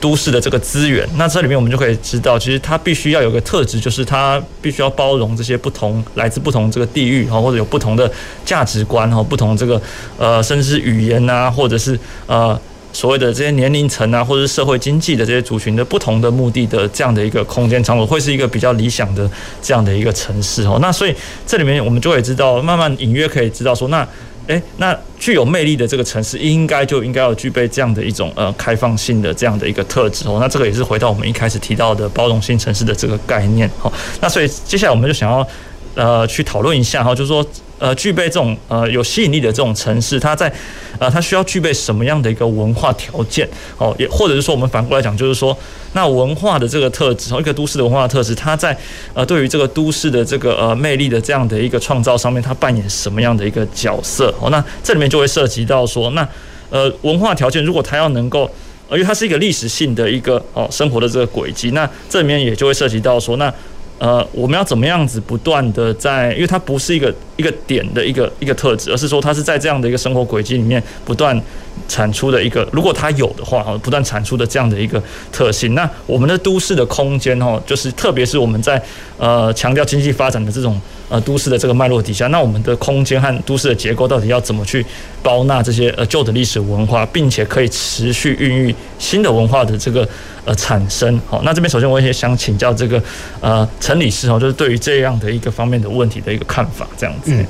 [0.00, 1.08] 都市的这个资源。
[1.16, 8.10] 那这里面我们就可以知道，其实它必须要有个特质，就是它必须要包容这些不同来自不同这个地域哈，或者有不同的
[8.44, 9.80] 价值观哈，不同这个
[10.18, 12.58] 呃甚至是语言呐，或者是呃。
[12.90, 20.78] 所谓的这些年龄层啊，或者是社会经济的这些族群的不同的目的的这样的一个空间场所，会是一个比较理想的这样的一个城市哦。
[20.80, 21.14] 那所以
[21.46, 24.08] 这里面我们就会知道，慢慢隐约可以知道说，那
[24.48, 30.38] 诶，那具有魅力的这个城市，应该就应该要具备这样的一种呃开放性的这样的一个特质哦。
[30.40, 33.92] 那这个也是回到我们一开始提到的包容性城市的这个概念哦。
[34.20, 35.46] 那所以接下来我们就想要
[35.94, 37.46] 呃去讨论一下哈，就是说。
[37.78, 40.52] 呃，具备这种呃有吸引力的这种城市，它在
[40.98, 43.48] 呃它需要具备什么样的一个文化条件？
[43.76, 45.56] 哦，也或者是说，我们反过来讲，就是说，
[45.92, 48.76] 那文化的这个特质，一个都市的文化特质，它在
[49.14, 54.34] 呃对于这个都市的这个呃魅力的这样的一个创造上面，它扮演什么样的一个角色？
[54.40, 56.28] 哦，那这里面就会涉及到说，那
[56.70, 58.50] 呃文化条件如果它要能够，
[58.90, 63.52] 因为它是一个历史性的一个哦生活的这个轨迹，那这里面也就会涉及到说，那。
[63.98, 71.40] 呃，我们要怎么样子不断的在，因为它不是一个一个点的一个一个特质，而是说它是在这样的一个生活轨迹里面不断
[71.88, 75.74] 产出的一个，如果它有的话，哈，不断产出的这样的一个特性。
[75.74, 78.80] 那我们的都市的空间，哈，就是特别是我们在
[79.18, 80.80] 呃强调经济发展的这种。
[81.08, 84.84] 呃，都市的这个脉络底下，那我们的空间和都市的结构到底要怎么去
[85.22, 90.08] 包纳这些呃旧的历史文化，并且可以持续孕育新的文化的这个
[90.44, 91.20] 呃产生？
[91.26, 93.02] 好，那这边首先我也想请教这个
[93.40, 97.32] 呃陈理事哦，就是对于这样的一个方面的问题的一个看法，这样子。
[97.32, 97.46] 嗯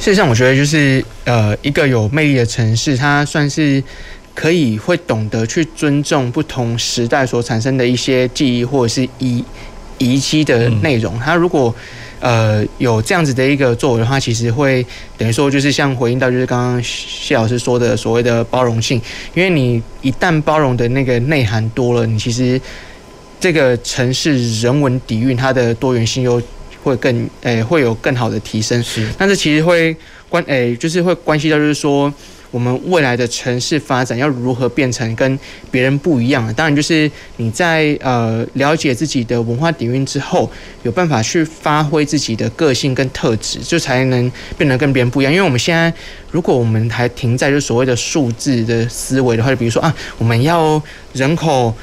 [0.00, 3.82] 事实上，我觉得就是呃，一个有魅力的城市，它算是
[4.32, 9.44] 可以会懂得去尊重不同时代所产生的一些记忆或者是遗
[9.98, 11.18] 遗迹的内容。
[11.18, 11.74] 它如果
[12.20, 14.84] 呃有这样子的一个作为的话，其实会
[15.16, 19.00] 等于说就是像回应到就是刚刚谢老师说的所谓的包容性，
[19.34, 22.60] 因为你一旦包容的那个内涵多了，你其实
[23.40, 26.40] 这个城市人文底蕴它的多元性又。
[26.80, 27.12] 会更
[27.42, 28.80] 诶、欸，会有更好的提升。
[28.82, 29.94] 是，但是其实会
[30.28, 32.10] 关诶、欸，就是会关系到，就是说
[32.50, 35.38] 我们未来的城市发展要如何变成跟
[35.70, 36.52] 别人不一样的。
[36.52, 40.50] 当然，就是你在呃了解自己的文化底蕴之后，
[40.82, 45.32] 有办法去发挥自己的个性跟特质，就才能变得跟别人不一样。
[45.32, 45.92] 因为我们现在，
[46.30, 50.82] 如果我们还停在就所谓的数字的思维的话，就比如说啊，我们要
[51.12, 51.74] 人口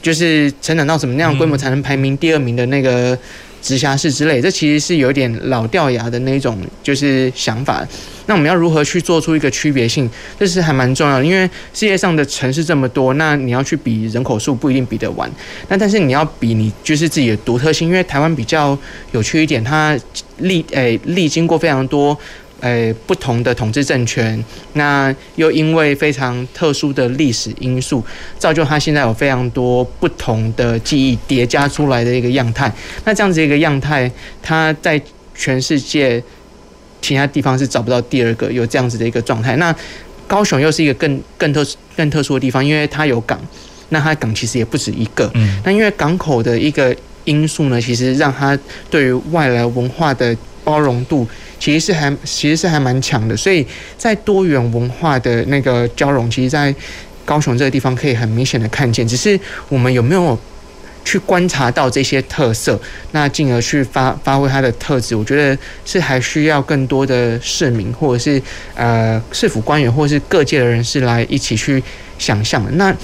[0.00, 3.18] 就是成长到什么那样规模才能排名第二名的那个。
[3.66, 7.84] 直辖市之类，这其实是有点老掉牙的那种，就是想法。
[8.26, 10.08] 那我们要如何去做出一个区别性？
[10.38, 11.44] 这是还蛮重要的，因为
[11.74, 15.28] 世界上的城市这么多，那你要去比人口数不一定比得完。
[15.68, 18.78] 那但是你要比你就是自己的独特性，因为台湾比较
[19.10, 19.98] 有趣一点，它
[20.38, 22.16] 历诶历经过非常多。
[22.60, 24.42] 诶，不同的统治政权，
[24.72, 28.02] 那又因为非常特殊的历史因素，
[28.38, 32.72] 造就它现在有非常多不同的记忆叠加出来的一个样态。
[33.04, 34.10] 那这样子一个样态，
[34.42, 35.00] 它在
[35.34, 36.22] 全世界
[37.02, 39.54] 其他地方是找不到第二个有这样子的一个状态。
[39.56, 39.74] 那
[40.26, 43.38] 高雄又是一个更更特更特殊的地方，因为它有港，
[43.90, 45.30] 那它港其实也不止一个。
[45.34, 48.58] 嗯，那因为港口的一个因素呢，其实让它
[48.90, 50.34] 对于外来文化的
[50.66, 51.24] 包容度。
[51.58, 56.74] 其实是还其实是还蛮强的，所以在多元文化的那个交融，其实，在
[57.24, 59.08] 高雄这个地方可以很明显的看见。
[59.08, 59.40] 只是
[59.70, 60.38] 我们有没有
[61.02, 62.78] 去观察到这些特色，
[63.12, 68.40] 那进而去发发挥它的特质，我觉得是还需要更多的市民，或者是
[68.74, 71.82] 呃市府官员，或者是各界的人士来一起去
[72.18, 72.70] 想象的。
[72.72, 72.94] 那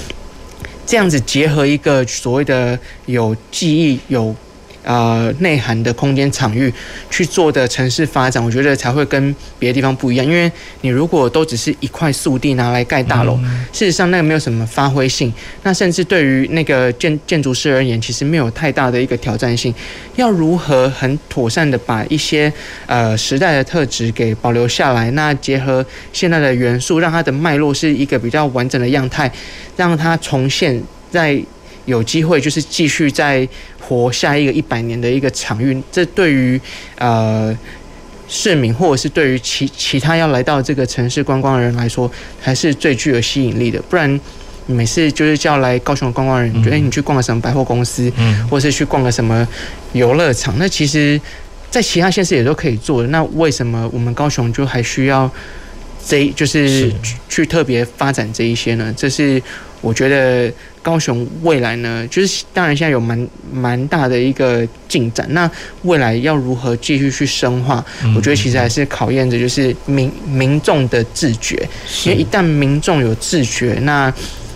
[0.85, 4.37] 这样子结合一个所谓的有记忆有。
[4.85, 6.73] 呃，内涵的空间场域
[7.09, 10.27] 去做的城市发展，我觉得才会跟别的地方不一样。
[10.27, 13.37] 因为你如果都只是一块速地拿来盖大楼，
[13.73, 15.33] 事实上那个没有什么发挥性。
[15.63, 19.73] 那甚至对于那个建建筑师而言，其实没有太大的一个挑战性。
[20.17, 22.53] 要如何很妥善的把一些
[22.87, 25.11] 呃时代的特质给保留下来？
[25.13, 29.31] 那结合现在的元素，让它的脉络是一个比较完整的样态，
[29.77, 31.41] 让它重现在。
[31.85, 33.47] 有机会就是继续再
[33.83, 36.59] 活下一个一百年的一个场域，这对于
[36.97, 37.57] 呃
[38.29, 42.11] 市民或者是对于其其他要来到这个城市观光的人来说，
[42.41, 43.83] 还是最具有吸引力的。
[43.91, 44.09] 不然
[44.67, 49.47] 你每次就是叫来高雄的观光人，你觉得你去逛个什么百货公司，嗯，或者是去逛个什么
[49.93, 51.21] 游乐场，那其实，
[51.69, 53.09] 在其他县市也都可以做的。
[53.09, 55.31] 那为什么我们高雄就还需要
[56.07, 56.91] 这就是
[57.29, 58.95] 去特别发展这一些呢？
[58.97, 59.43] 这是
[59.81, 60.51] 我觉得。
[60.83, 65.27] 高雄未来呢，就是当然现在有蛮蛮大的一个进展。
[65.31, 65.51] 那
[65.83, 67.85] 未来要如何继续去深化？
[68.17, 71.57] 我觉得其实还是考验着就是民民众的自觉，
[72.05, 74.13] 因为一旦民众有自觉，那。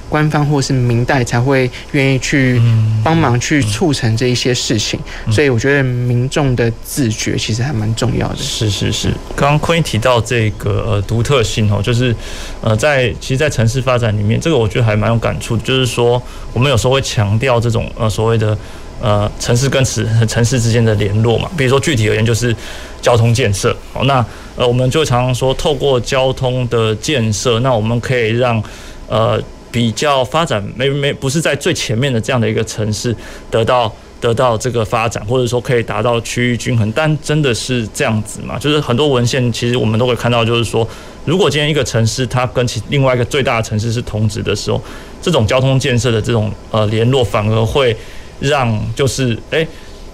[0.08, 2.60] 官方或是明代才会愿意去
[3.02, 4.98] 帮忙去促成这一些事情，
[5.30, 8.36] 所以我觉得民众的自觉其实还蛮重要的。
[8.36, 12.14] 是是是，刚刚坤提到这个呃独特性哦，就是
[12.60, 18.56] 呃在其实，在城市发展里面，这个我觉得还蛮有感触，就是说我们有时候会强调这种呃所谓的
[19.00, 22.54] 呃城市跟城城市之间的联络嘛，比如说具体而言就是
[23.02, 23.76] 交通建设。
[23.92, 28.62] 哦，那呃我们就常常说透过交通的建设，那我们可以让
[29.08, 29.42] 呃。
[29.76, 33.14] 比较发展没没不是在最前面的这样的一个城市
[33.50, 38.58] 得到得到这个发展，或者说可以达到区域均衡，但真的是这样子吗？
[38.58, 40.88] 就是很多文献其实我们都会看到，就是说，
[41.26, 44.80] 如果今天一个城市它跟其另外一个最大的城市是同质的时候，
[45.20, 47.94] 这种交通建设的这种呃联络反而会
[48.40, 49.68] 让就是诶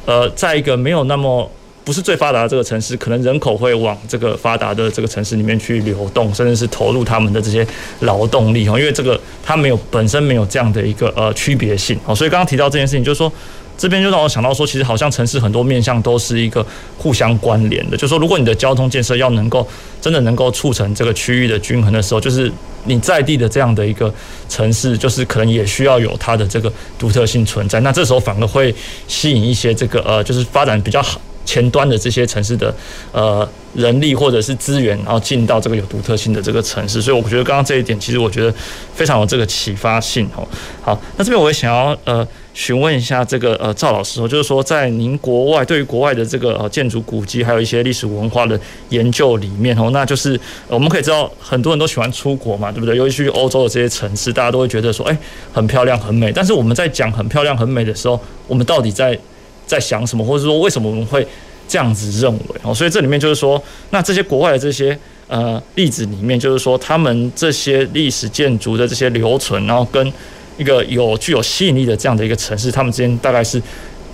[0.06, 1.48] 呃在一个没有那么。
[1.84, 7.66] 不是最发达的这个城市，可能人口会往这个发达的这个城市里面去流动，甚至是投入他们的这些
[8.00, 13.32] 劳动力哦，因为这个它没有本身没有这样的一个呃区别性哦，所以刚刚提到这件事情，就是说
[13.76, 16.64] 这边就让我想到说，其实好像城市很多面向都是一个
[16.98, 19.66] 互相关联的，就是说如果你的交通建设要能够
[20.00, 22.52] 真的能够促成这个区域的均衡的时候，就是
[22.84, 24.12] 你在地的这样的一个
[24.48, 28.72] 城市，就是可能也需要有它的这个独特性存在，那这时候反而会
[29.08, 31.20] 吸引一些这个呃就是发展比较好。
[31.52, 32.74] 前端的这些城市的
[33.12, 38.54] 呃人力或者是资源，然后进到这个有独特性的这个城市，所以我觉得刚刚这一点其实我觉得
[38.94, 40.48] 非常有这个启发性哦。
[40.80, 52.96] 好，那这边我也想要呃询问一下这个呃赵老师哦，就是说在您国外对于国外的这个呃建筑古迹还有一些历史文化的研究里面哦，那就是我们可以知道很多人都喜欢出国嘛，对不对？
[52.96, 55.18] 尤其去欧洲的这些城市，大家都会觉得说，哎，
[55.52, 56.32] 很漂亮很美。
[56.32, 59.18] 但是我们在讲很漂亮很美的时候，我们到底在
[59.66, 61.26] 在想什么，或者说为什么我们会
[61.66, 62.74] 这样子认为哦？
[62.74, 64.98] 所以这里面就是说，那这些国外的这些
[65.28, 70.12] 呃例子里面，就是说他们这些历史建筑的这些留存，然后跟
[70.58, 73.60] 一个有具有吸引力的这样的一个城市，他们之间大概是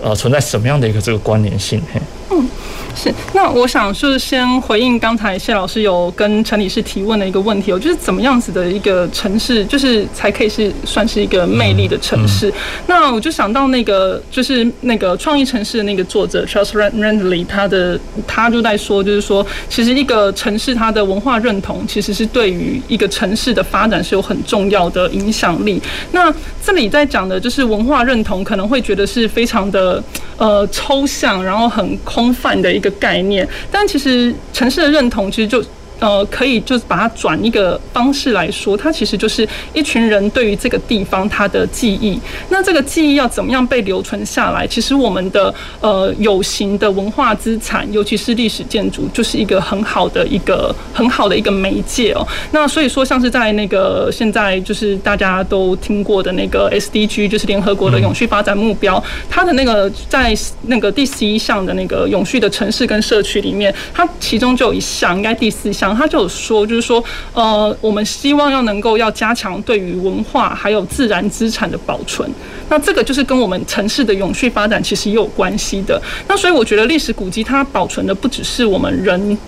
[0.01, 1.82] 呃存在什么样的一个这个关联性？
[1.92, 2.48] 嘿，嗯。
[2.94, 12.52] 是，那我想就是先回应刚才谢老师有跟陈理事提问的一个问题，哦就是怎么样子的一个城市，就是才可以是算是一个魅力的城市？
[12.88, 25.80] 那我就想到那个就是那个创意城市的那个作者 Charles Randley，他的他就在说，就是说其实一个城市它的文化认同，其实是对于一个城市的发展是有很重要的影响力。
[26.10, 30.02] 那这里在讲的就是文化认同，可能会觉得是非常的
[30.36, 35.64] 呃抽象，然后很风范的一个概念，但其实城市的认同其实就。
[36.01, 42.18] 呃，可以就是把它转一个方式来说，它其实就是一群人对于这个地方它的记忆。
[42.51, 44.64] 那这个记忆要怎么样被留存下来？
[44.66, 52.24] 其实我们的呃有形的文化资产，尤其是历史建筑，就是一个很好的一个很好的一个媒介哦。
[52.53, 60.32] 那所以说，像是在那个现在就是大家都听过的那个 SDG，就是联合国的永续发展目标，它的那个在
[60.62, 65.88] 那个第十一项的那个永续的城市跟社区里面，它其中就有一项，应该第四项。
[65.97, 67.03] 他就有说，就是说，
[67.34, 72.28] 呃，我们希望要能够要加强对于文化还有自然资产的保存。
[72.68, 76.01] 那这个就是跟我们城市的永续发展其实也有关系的。
[76.26, 79.39] 那所以我觉得历史古迹它保存的不只是我们人。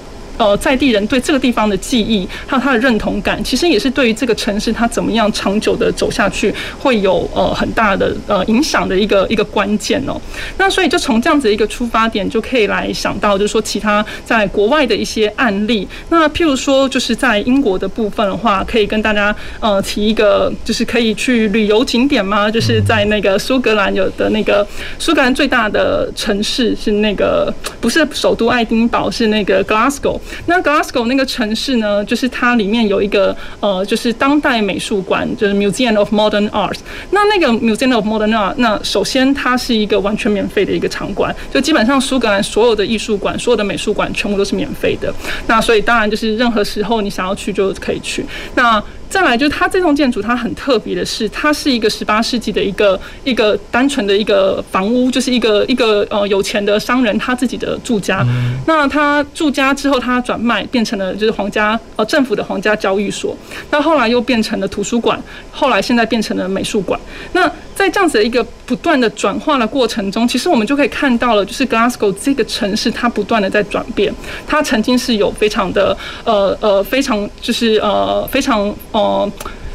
[0.40, 10.18] 呃，在地人对这个地方的记忆，还有他的认同感，其实也是对于这个城市它怎么样长久的走下去，会有呃很大的呃影响的一个一个关键哦。
[10.56, 15.86] 那所以就从这样子的一个出发点，就可以来想到，就是说其他在国外的一些案例。
[16.08, 22.50] 那譬如说，就是在英国的部分的话，可以跟大家呃提一个，就是可以去旅游景点吗？
[22.50, 24.66] 就是在那个苏格兰有的那个
[24.98, 30.18] 苏格兰最大的城市是那个不是首都爱丁堡，是那个 Glasgow。
[30.46, 36.76] 那 Glasgow 那个城市呢，就是它里面有一个呃，就是当代美术馆，就是 Museum of Modern Art。
[37.10, 45.12] 那那个 Museum of Modern Art，那首先它是一个完全免费的一个场馆，就基本上苏格兰所有的艺术馆、所有的美术馆全部都是免费的。
[45.46, 48.24] 那所以当然就是任何时候你想要去就可以去。
[48.54, 58.24] 那再来就是它这栋建筑，它很特别的是，它是一个十八世纪的一个一个单纯的一个房屋，就是一个一个呃有钱的商人他自己的住家。
[58.66, 63.36] 那他住家之后，他转卖变成了就是皇家呃政府的皇家交易所，
[63.70, 66.98] 那后来又变成了图书馆，后来现在变成了美术馆。
[67.32, 74.14] 那在这样子的一个不断的转化的过程中，其实我们就可以看到了，就是 Glasgow 这个城市它不断的在转变。
[74.46, 78.99] 它曾经是有非常的呃呃非常就是呃非常呃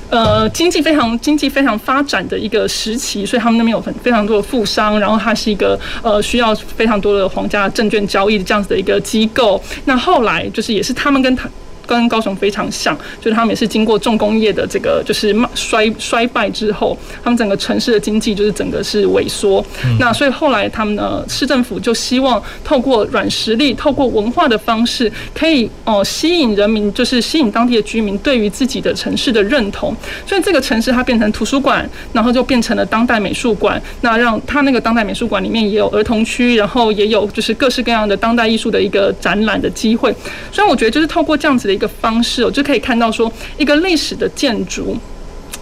[0.09, 9.61] 呃经济非常经济非常发展的一个时期，所以他们那边有很非常多的富商，然后它是一个呃需要非常多的皇家证券交易的这样子的一个机构。
[9.85, 11.49] 那后来就是也是他们跟他。
[11.85, 19.63] 跟高雄非常像，就是他们也是经过重工业的这个就是衰衰败之后，他们整个城市的经济就是整个是萎缩。
[19.99, 29.95] 那所以后来他们呢，市政府就希望透过软实力，透过文化的方式，可以哦吸引人民，就是吸引当地的居民对于自己的城市的认同。
[30.25, 33.79] 所以这个城市它变成图书馆，然后就变成了当代美术馆。
[34.01, 40.13] 那让它那个当代美术馆里面也有儿童区，然后也有就是各式各样的当代艺术的一个展览的机会。
[40.51, 41.74] 所以我觉得就是透过这样子的。
[41.75, 44.97] 一个方式，我就可以看到说，一个历史的建筑。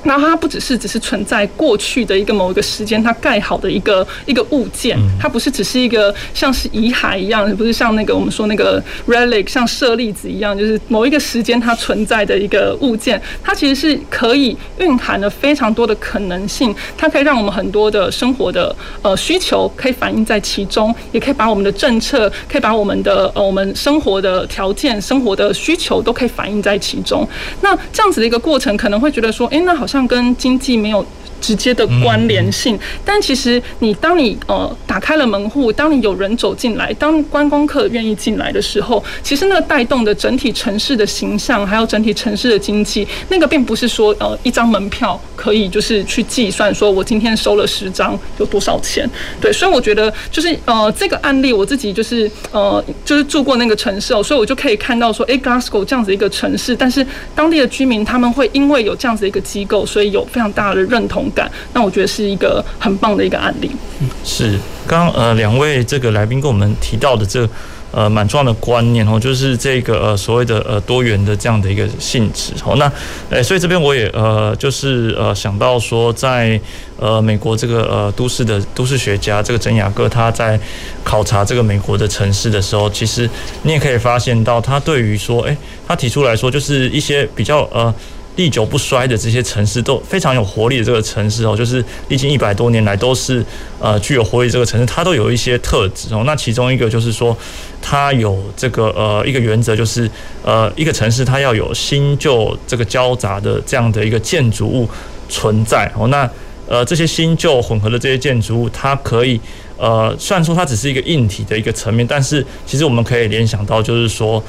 [0.03, 27.25] 然后它不只是只是存在过去的一个某一个时间，它盖好的一个一个物件，它不是只是一个像是遗骸一样，不是像那个我们说那个 relic 像舍利子一样，就是某一个时间它存在的一个物件，它其实是可以蕴含了非常多的可能性，它可以让我们很多的生活的呃需求可以反映在其中，也可以把我们的政策，可以把我们的呃我们生活的条件、生活的需求都可以反映在其中。
[27.61, 29.92] 那这样子的一个过程，可能会觉得说，诶，那好像。
[29.93, 31.05] 像跟经济没有
[31.43, 49.09] 直接的关联性，但其实你当你呃打开了门户，当你有人走进来，当观光客愿意进来的时候，其实那个带动的整体城市的形象，还有整体城市的经济，那个并不是说呃一张门票可以就是去计算，说我今天收了十张有多少钱。
[49.41, 61.29] 对，所以我觉得就是呃这个案例我自己就是呃就是住过那个城市哦，所以我就可以看到说，哎，Glasgow 这样子一个城市，但是当地的居民他们会因为有这样子一个机构，所以有非常大的认同。
[61.35, 61.51] 感。
[61.73, 63.69] 那我觉得是一个很棒的一个案例。
[63.99, 64.57] 嗯是，
[64.87, 67.47] 刚呃两位这个来宾跟我们提到的这。
[67.95, 72.75] 呃，蛮重要的观念哦，就是这个呃所谓的呃多元的这样的一个性质哦。
[72.77, 72.91] 那
[73.29, 76.59] 诶，所以这边我也呃就是呃想到说，在
[76.97, 80.59] 呃美国这个呃都市的都市学家这个真雅哥他在
[81.03, 83.29] 考察这个美国的城市的时候，其实
[83.61, 85.55] 你也可以发现到，他对于说，诶，
[85.87, 87.93] 他提出来说，就是一些比较呃。
[88.35, 93.45] 历久不衰的这些城市都非常有活力的这个城市哦，就是历经一百多年来都是
[93.79, 96.23] 呃具有活力这个城市，它都有一些特质哦。
[96.25, 97.37] 那其中一个就是说，
[97.79, 100.09] 它有这个呃一个原则，就是
[100.43, 104.89] 呃一个城市它要有新旧这个交杂的这样的一个建筑物
[105.29, 106.07] 存在哦。
[106.07, 106.27] 那
[106.67, 109.39] 呃这些新旧混合的这些建筑物，它可以
[109.77, 114.43] 呃虽然说它只是一个硬体的一个层面，但是其实我们可以联想到，就是说。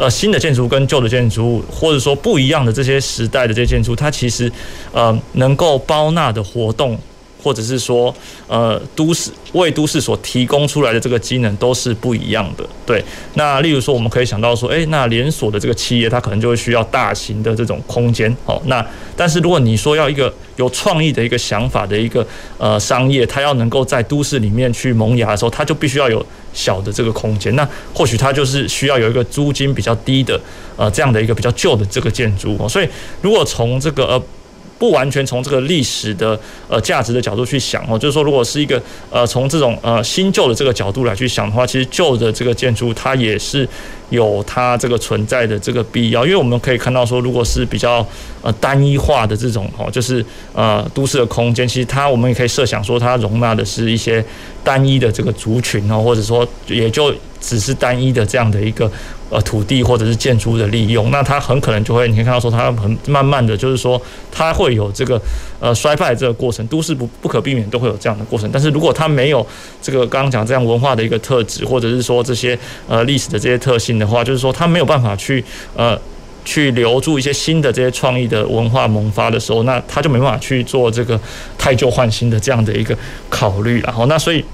[0.00, 4.50] 呃，新的建筑跟旧的建筑物，或者说不一样的这些时代的这些建筑，它其实
[4.92, 6.98] 呃能够包纳的活动。
[7.42, 8.14] 或者是说，
[8.46, 12.64] 呃，都市为都市所提供出来的这个机能都是不一样的。
[12.86, 18.34] 对，那例如说，我们可以想到说，诶，那连锁的这个企业，它可能就会需要大型的这种空间。
[18.44, 18.84] 哦，那
[19.16, 22.26] 但是如果你说要一个有创意的一个想法的一个
[22.58, 27.54] 呃商业，它要能够在都市里面去萌芽的时候，它就必须要有小的这个空间。
[27.56, 30.40] 那或许它就是需要有一个租金比较低的
[30.76, 32.68] 呃这样的一个比较旧的这个建筑哦。
[32.68, 32.88] 所以，
[33.22, 34.22] 如果从这个呃。
[34.80, 43.68] 不完全从这个历史的呃价值的角度去想哦，就是说，如果是一个呃从这种呃新旧的这个角度来去想的话，其实旧的这个建筑它也是
[44.08, 48.04] 有它这个存在的这个必要，因为我们可以看到说，如果是比较
[48.40, 50.24] 呃单一化的这种哦，就是
[50.54, 54.24] 呃都市的空间，其实它我们也可以设想说，它容纳的是一些
[54.64, 58.90] 单一的这个族群哦，或者说也就只是单一的这样的一个。
[59.30, 64.00] 呃，土地或者是建筑的利用，那它很可能就会，你可以看到说，它很慢慢的就是说，
[64.32, 65.22] 它会有这个
[65.60, 68.50] 呃衰败这个过程，都市不不可避免都会有这样的过程。
[68.52, 69.46] 但是如果它没有
[69.80, 72.58] 这个刚刚讲这样文化的一个特质，或者是说这些
[72.88, 75.44] 呃历史的这些特性的话，就是说它没有办法去
[75.76, 75.96] 呃
[76.44, 81.16] 去留住一些新的这些创意的文化萌发的时候，那它就没办法去做这个
[81.56, 84.44] 汰旧换新的这样的一个考虑，然后那所以。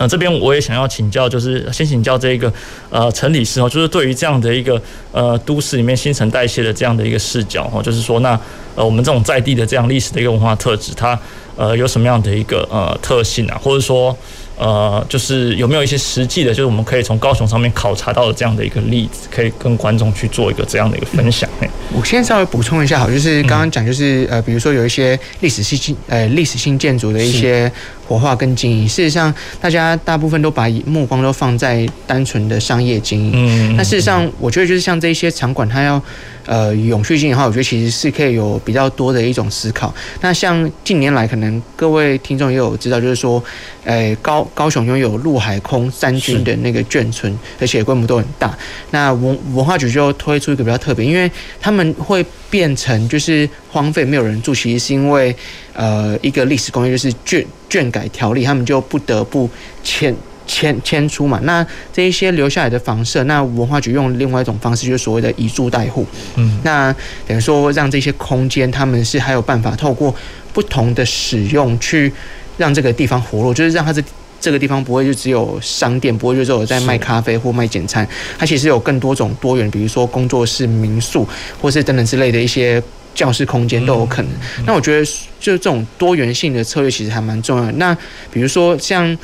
[0.00, 2.50] 呃，这边我也想要请教，就是先请教这个
[2.88, 4.80] 呃陈理事哦，就是对于这样的一个
[5.12, 8.30] 呃都市里面新陈代谢的这样的一个视角哦，就是说那
[8.74, 11.18] 呃我们这种在地的这样历史的一个文化特质，它
[11.54, 14.16] 呃有什么样的一个呃特性啊，或者说
[14.56, 21.46] 呃就是有没有一些实际的，就是我们可以从高雄上面考察到的这样的一个例子，可以跟观众去做一个这样的一个分享。
[21.92, 27.70] 我先稍微补充一下，好，就是刚刚讲就是呃比如说有一些历史性呃历史性建筑的一些。
[28.10, 33.32] 活化跟经营，事实上，大家大部分都把目光都放在单纯的商业经营。
[33.32, 36.02] 嗯，那事实上，我觉得就是像这些场馆，它要
[36.44, 39.94] 呃永续经营的话，我觉得其实是可以有比较多的一种思考。
[40.22, 43.40] 那像近年来，可能各位听众也有知道，就是说，
[43.84, 48.52] 呃，高高雄拥有陆海空三军的那个眷村，而且规模都很大。
[48.90, 51.30] 那文文化局就推出一个比较特别，因为
[51.60, 55.34] 他们会变成就是荒废没有人住，其实是因为。
[55.72, 59.48] 呃，一个历史工业就是眷眷改条例，他们就不得不
[59.82, 60.14] 迁
[60.46, 61.40] 迁迁出嘛。
[61.44, 66.04] 那这一些留下来的房舍，那文化局用另外一种方式，就是所谓的以住代护。
[66.34, 66.94] 嗯，那
[67.26, 70.14] 等于说让这些空间，他们是还有办法透过
[70.52, 72.12] 不同的使用，去
[72.58, 74.02] 让这个地方活络，就是让它这
[74.40, 81.28] 这个地方不会就只有商店，不会就只有在卖咖啡或卖简餐，它其实有更多种多元，比如说工作室、民宿，
[81.60, 82.82] 或是等等之类的一些。
[83.12, 84.30] 教室空间都有可能。
[84.64, 85.04] 那我觉得，
[85.40, 87.72] 就这种多元性的策略其实还蛮重要的。
[87.72, 87.92] 那
[88.32, 89.18] 比如说，像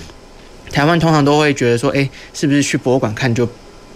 [0.73, 3.49] 台湾通常都会觉得说，诶，是不是去博物馆看就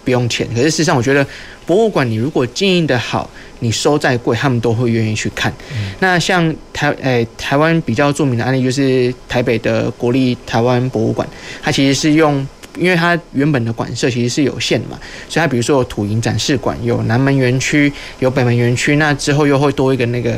[0.04, 0.46] 不用钱？
[0.54, 1.26] 可是事实上，我觉得
[1.66, 3.28] 博物馆你如果经营的好，
[3.60, 5.52] 你收再贵，他们都会愿意去看。
[6.00, 11.26] 那像台诶台湾比较著名的案例就是台北的国立台湾博物馆，
[11.62, 12.46] 它其实是用。
[12.78, 14.96] 因为它原本的馆舍其实是有限的嘛，
[15.28, 20.36] 所以它比如说有土银展示馆，有南门园区，有北门园区，那之后又会多一个那个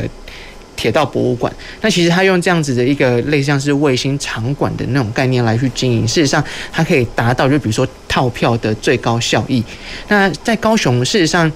[0.74, 1.52] 铁道博物馆。
[1.82, 6.42] 那其实它用这样子的一个类似像是卫星场馆的那种概念来去经营，事实上
[6.72, 9.62] 它可以达到就比如说套票的最高效益。
[10.08, 11.52] 那在高雄事实上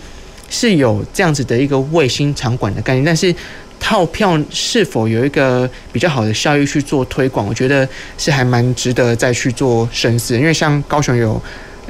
[0.49, 3.35] 是有这样子的一个卫星场馆的概念，但是。
[3.79, 7.47] 套票是否有一个比较好的效益去做推广？
[7.47, 7.87] 我觉得
[8.17, 10.35] 是还蛮值得再去做深思。
[10.35, 11.41] 因为像高雄有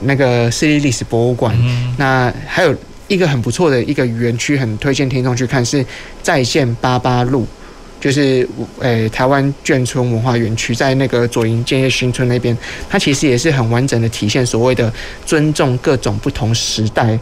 [0.02, 1.56] 那个市立历史博物馆，
[1.96, 2.74] 那还有
[3.06, 5.86] 一个很不错的一个园区，很推荐听众去看，是
[6.20, 7.46] 在线八八路，
[8.00, 8.46] 就是
[8.80, 12.54] 诶、欸、台湾眷村文化园区，在那个左营建业新村那边，
[12.90, 14.92] 它其实也是很完整的体现所谓的
[15.24, 17.16] 尊重各种不同时代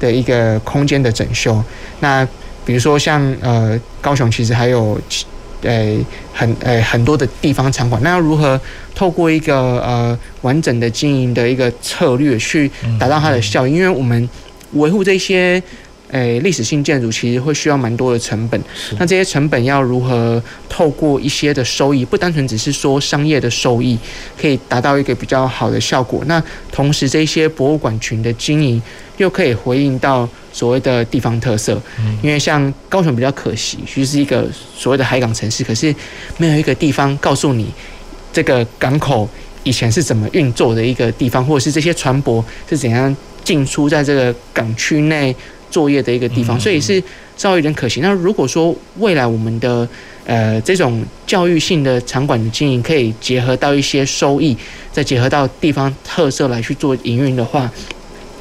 [0.00, 1.62] 的一个空间的整修。
[2.00, 2.26] 那
[2.64, 5.00] 比如说像呃高雄其实还有
[5.62, 5.96] 呃
[6.34, 8.60] 很呃很多的地方场馆，那要如何
[8.94, 13.74] 透过一个呃完整的经营的一个策略去达到它的效益？
[13.74, 14.28] 因为我们
[14.72, 15.62] 维护这些。
[16.12, 18.60] 诶，历史性建筑其实会需要蛮多的成本。
[18.98, 23.96] 那这些成本要如何透过一些的收益，不单纯只是说商业的收益，
[24.36, 26.20] 可以达到一个比较好的效果。
[26.26, 26.42] 那
[26.72, 28.82] 同时，这些博物馆群的经营
[29.22, 31.80] 又可以回应到所谓的地方特色。
[32.22, 35.94] 因为像高雄比较可惜，其实是一个所谓的海港城市，可是
[36.36, 37.72] 没有一个地方告诉你
[38.32, 39.28] 这个港口
[39.62, 45.34] 以前是怎么运作的一个地方，或者是这些船舶是怎样进出在这个港区内。
[45.70, 47.00] 作业的一个地方，所以是
[47.36, 48.00] 稍微有点可惜。
[48.00, 49.88] 那如果说未来我们的
[50.26, 54.56] 呃这种教育性的场馆的经营，可以结合到一些收益，
[54.90, 57.70] 再结合到地方特色来去做营运的话，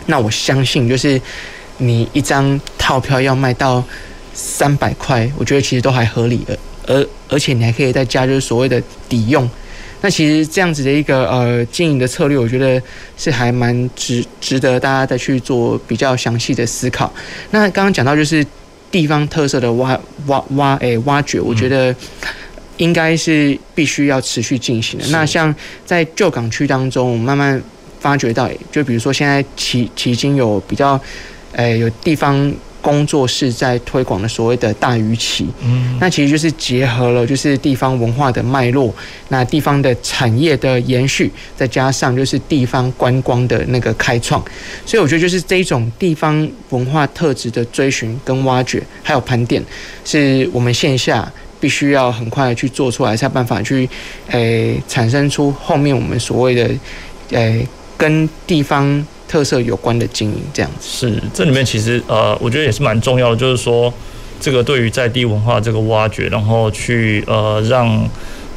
[0.09, 1.21] 那我相信就是
[1.77, 3.83] 你一张套票要卖到
[4.33, 6.57] 三百块，我觉得其实都还合理的，
[6.87, 9.49] 而而且你还可以再加就是所谓的抵用。
[10.01, 12.81] 那其实这样子的一个呃经营的策略，我觉得
[13.17, 17.13] 是还蛮值值得大家再去做比较详细的思考。
[17.51, 18.45] 那刚刚讲到就是
[18.89, 21.93] 地方特色的挖挖挖诶挖掘，我觉得
[22.77, 25.05] 应该是必须要持续进行的。
[25.09, 25.53] 那像
[25.85, 27.61] 在旧港区当中，我们慢慢
[27.99, 30.99] 发掘到，就比如说现在其其经有比较
[31.53, 32.53] 诶有地方。
[32.81, 38.95] 工作室在推广的所谓的大鱼旗，嗯，那其实就是结合了就是地方文化的脉络，
[39.27, 44.41] 那地方的产业的延续，再加上就是地方观光的那个开创，
[44.85, 49.61] 所以我觉得就是这一种地方文化特质的追寻跟挖掘，还有盘点，
[50.05, 51.29] 是我们线下
[51.59, 53.87] 必须要很快的去做出来，才有办法去
[54.29, 56.63] 诶、欸、产生出后面我们所谓的
[57.31, 57.67] 诶、欸、
[57.99, 59.05] 跟地方。
[59.29, 63.93] 特色有关的经营，这样子是这里面其实呃，我觉得也是蛮重要的，就是说
[64.41, 68.09] 这个对于在地文化这个挖掘，然后去呃让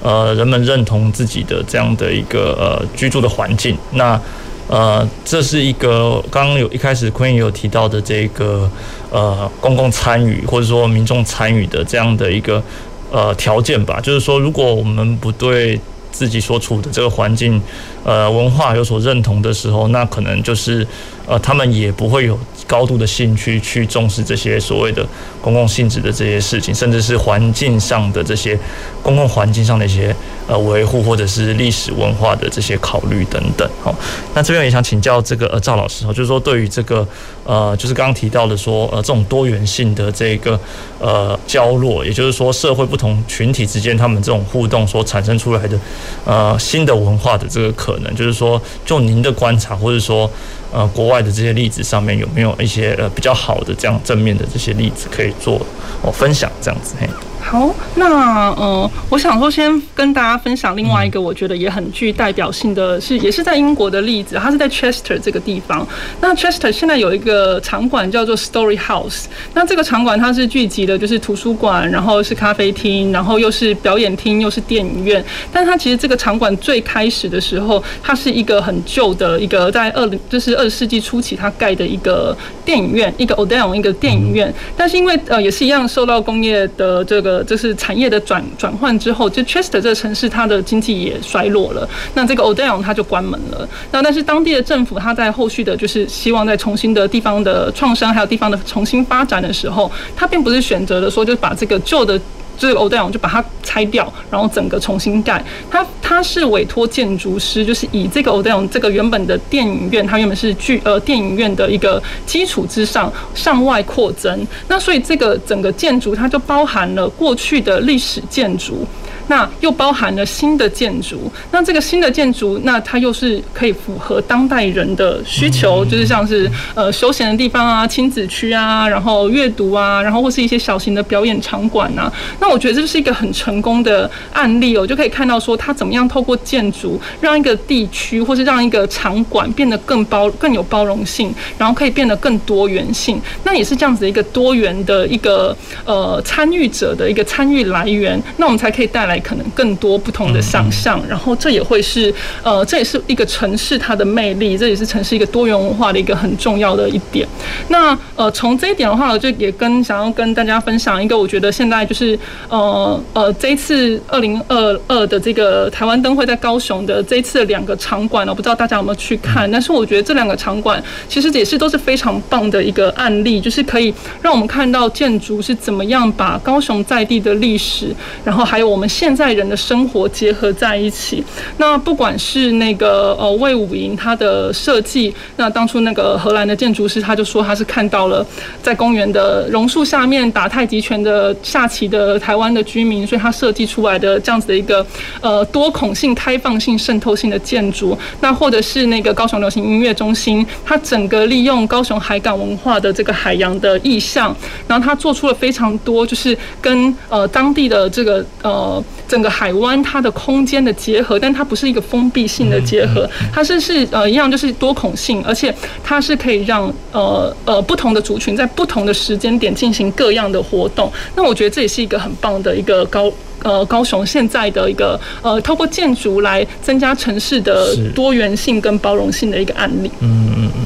[0.03, 3.77] 呃人们认同自己的这样的一个呃居住的环境。
[3.91, 4.19] 那
[4.67, 8.67] 呃，这是一个刚刚有一开始坤也有提到的这个
[9.11, 12.63] 呃公共参与或者说民众参与的这样的一个
[13.11, 14.01] 呃条件吧。
[14.01, 15.79] 就是说，如果我们不对
[16.13, 17.61] 自己所处的这个环境，
[18.05, 20.87] 呃，文化有所认同的时候，那可能就是，
[21.27, 25.05] 呃，他们也不会有高度的兴趣去重视这些所谓的
[25.41, 28.59] 公共性质的这些事情，甚至是环境上的这些
[29.03, 30.15] 公共环境上的一些
[30.53, 33.67] 呃维护，或者是历史文化的这些考虑等等。
[33.83, 33.95] 好，
[34.35, 37.07] 那这边也想请教这个呃赵老师哈，就是说对于这个
[37.45, 40.61] 呃，就是刚刚提到的说呃这种多元性的这个
[40.99, 45.79] 呃交落，也就是说社会不同群体之间他们这种互动所产生出来的
[46.27, 50.31] 呃新的文化的这个可能，就是说就您的观察，或者说。
[50.75, 55.61] 呃，国外的这些例子上面有没有一些呃比较好的这样正面的这些例子可以做
[56.01, 57.07] 哦分享这样子嘿？
[57.43, 65.87] 好，那呃，我想说先跟大家分享另外一个我觉得也很具代表性的是，也是在英国的例子，它是在 Chester 这个地方。
[66.21, 75.23] 那 Chester 现在有一个场馆叫做 Story House，那这个场馆它是聚集的就是图书馆，然后是咖啡厅，然后又是表演厅，又是电影院。
[75.53, 82.35] 但它其实这个场馆最开始的时候，它是一个很旧的一个在二零就是二十世纪初期它盖的一个
[82.65, 84.53] 电影院，一个 Odeon 一个电影院。
[84.75, 91.89] 但是因为呃也是一样受到工业的这个呃，就是产业的转转换之后，就 Chester 这个城市，它的经济也衰落了。
[92.13, 93.67] 那这个 Odell 它就关门了。
[93.91, 102.21] 那但是当地的政府，它在后续的，就是希望在重新的地方的创伤，还有地方的重新发展的时候，它并不是选择的说，就把这个旧的。
[102.69, 105.45] 这个欧戴昂就把它拆掉，然后整个重新盖。
[105.69, 114.47] 他他是委托建筑师，就是以这个欧戴昂这个原本的电影院，它原本是剧呃电影院的一个基础之上向外扩增。
[114.69, 118.87] 那所以这个整个建筑它就包含了过去的历史建筑。
[119.33, 132.13] 那又包含了新的建筑，那这个新的建筑，那它又是可以符合当代人的需求，就是像是呃休闲的地方啊、亲子区啊，然后阅读啊，然后或是一些小型的表演场馆啊。
[132.41, 143.19] 那我觉得这是一个很成功的案例哦，就可以看到说它怎么样透过建筑让一个地区或是让一个场馆变得更包、更有包容性，然后可以变得更多元性。
[143.45, 145.57] 那也是这样子一个多元的一个
[145.87, 149.22] 呃参与者的一个参与来源，那我们才可以带来。
[149.23, 152.13] 可能更多不同的想象，然后这也会是
[152.43, 157.27] 呃，这也是一个城市它的魅力，这也是城市一个多元文化的一个很重要的一点。
[157.69, 162.19] 那呃，从这一点的话，我就也跟想要跟大家分享一个，我觉得现在就是
[162.49, 177.95] 呃呃，这一次二零二二的这个台湾灯会在高雄的这一次的两个场馆，我不知道大家有没有去看，但是我觉得这两个场馆其实也是都是非常棒的一个案例，就是可以让我们看到建筑是怎么样把高雄在地的历史，
[178.25, 181.25] 然后还有我们现在人的生活结合在一起。
[181.57, 188.25] 那不管是那个呃魏武营它的设计，那当初那个荷兰的建筑师他就说他是看到了
[188.63, 194.87] 在公园的榕树下面打太极拳的下棋的台湾的居民，所以他设计出来的这样子的一个
[195.21, 197.99] 呃多孔性、开放性、渗透性的建筑。
[198.21, 204.33] 那或者是那个高雄流行音乐中心，它整个利用高雄海港文化的这个海洋的意象，
[204.69, 220.91] 然后它做出了非常多就是跟呃当地的这个呃整个海湾它的空间的结合，但它不是一个封闭性的结合，它是是呃一样就是多孔性，而且它是可以让呃呃不同的族群在不同的时间点进行各样的活动。
[221.15, 229.91] 那我觉得这也是一个很棒的一个高呃高雄现在的一个呃透过建筑来增加城市的多元性跟包容性的一个案例。
[230.01, 230.63] 嗯嗯嗯，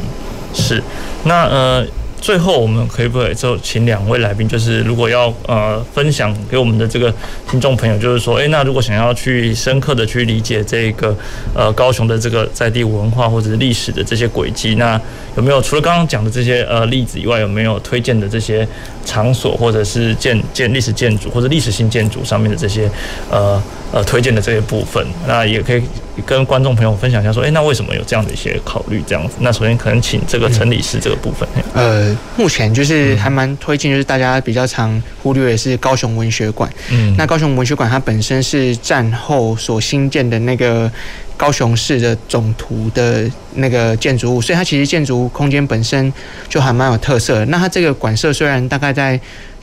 [0.55, 0.83] 是。
[1.25, 1.85] 那呃。
[2.27, 7.15] 最后，我们可不可以就请两位来宾，就是如果要呃分享给我们的这个
[7.49, 11.17] 听众朋友，就是说，诶，那如果想要去深刻的去理解这个
[11.55, 15.01] 呃高雄的这个在地文化或者是历史的这些轨迹，那
[15.37, 18.67] 有没有除了刚刚讲的这些呃例子以外，有没有推荐的这些
[19.07, 22.91] 场所或者是建建历史建筑或者历史性建筑上面的这些
[23.31, 25.03] 呃呃推荐的这些部分？
[25.27, 25.83] 那也可以。
[26.25, 29.05] 跟观众朋友分享一下，说，哎，那为什么有这样的一些考虑？
[29.07, 31.47] 这样子，那首先可能请这个陈理事这个部分。
[31.75, 36.73] 呃，目前就是还蛮推荐，就是大家比较常忽略的是高雄文学馆。
[36.91, 40.91] 嗯，那高雄文学馆它本身是战后所新建的那个
[41.37, 46.13] 高雄市的总图的那个建筑物，所以它其实建筑空间本身
[46.49, 47.47] 就还蛮有特色的。
[47.47, 49.21] 那它这个馆舍虽然大概在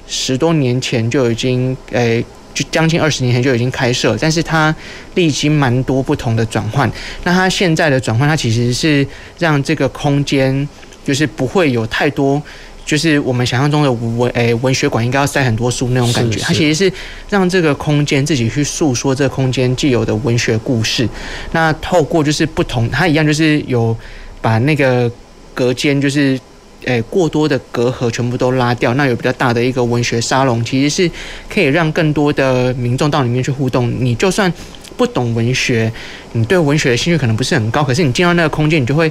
[0.07, 2.23] 十多年前就已经，诶。
[2.53, 4.75] 就将近二十年前就已经开设，但是它
[5.15, 6.87] 历经蛮多不同的转换。
[7.23, 9.03] 那它现在的转换，它其实是
[9.39, 10.69] 让这个空间
[11.03, 12.39] 就是不会有太多，
[12.85, 16.39] 就是我们想象中的文诶文学馆应该要塞很多书那种感觉。
[16.39, 16.93] 它其实是
[17.29, 21.07] 让这个空间自己去诉说这个空间既有的文学故事。
[21.51, 23.95] 那透过就是不同，它一样就是有
[24.41, 25.11] 把那个
[25.53, 26.39] 隔间就是。
[26.85, 31.09] 诶，过多的隔阂全部都拉掉，那有比较大的一个文学沙龙，其实是
[31.49, 33.89] 可以让更多的民众到里面去互动。
[34.01, 34.51] 你就算
[34.97, 35.89] 不懂文学，
[36.33, 39.09] 你对文学的兴趣可能不是很高，可是你进到那个空间，你就会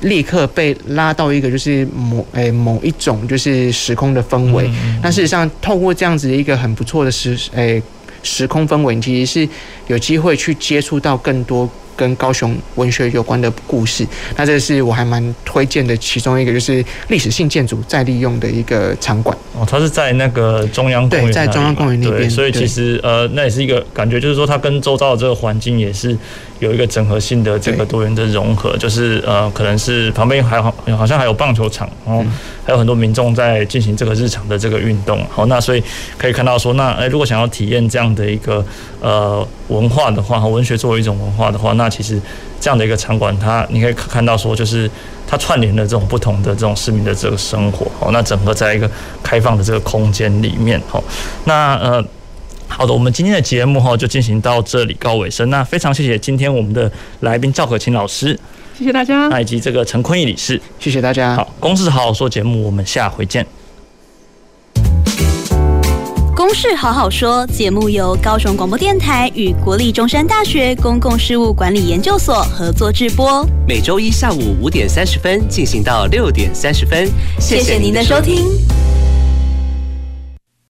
[0.00, 4.70] 立刻被拉到一个就是某诶某一种就是时空的氛围。
[5.02, 7.82] 那事实上，透过这样子的一个很不错的时诶
[8.22, 9.48] 时空氛围，你其实是
[9.86, 11.68] 有机会去接触到更多。
[11.96, 19.36] 跟高雄文学有关的故事，那这是我还蛮推荐的其中一个，就是历史性建筑再利用的一个场馆。
[19.52, 26.16] 哦，它是在那个中央公园，对，在中央公园那边，所以其实呃，那也是一个感觉，就是说它跟周遭的这个环境也是
[26.60, 32.24] 有一个整合性的这个多元的融合，就是呃，可能是旁边还好好像还有棒球场，然后
[32.64, 35.24] 还有很多民众在进行这个日常的这个运动。
[35.30, 35.82] 好，那所以
[36.16, 38.64] 可以看到说，那诶，如果想要体验这样的一个
[39.00, 42.20] 呃文化的话，和文学作为一种文化的话，那其实
[42.60, 44.88] 这样的一个场馆，它你可以看到说，就是
[45.26, 48.90] 它串联了这种不同的这种市民的这个生活，好，那整合在一个
[49.22, 51.02] 开放的这个空间里面，好，
[51.44, 52.04] 那呃，
[52.70, 56.90] 好的，我们今天的节目哈就进行到这里告尾声，那非常谢谢今天我们的
[57.20, 58.38] 来宾赵可卿老师，
[58.78, 63.46] 谢谢大家，那以及这个陈坤毅理事，谢谢大家，好，公事好好说节目，我们下回见。
[66.34, 77.10] 公事好好说节目由高雄广播电台与国立中山大学公共事务管理研究所合作制播，每周一下午五点三十分进行到六点三十分。
[77.38, 78.46] 谢谢您的收听。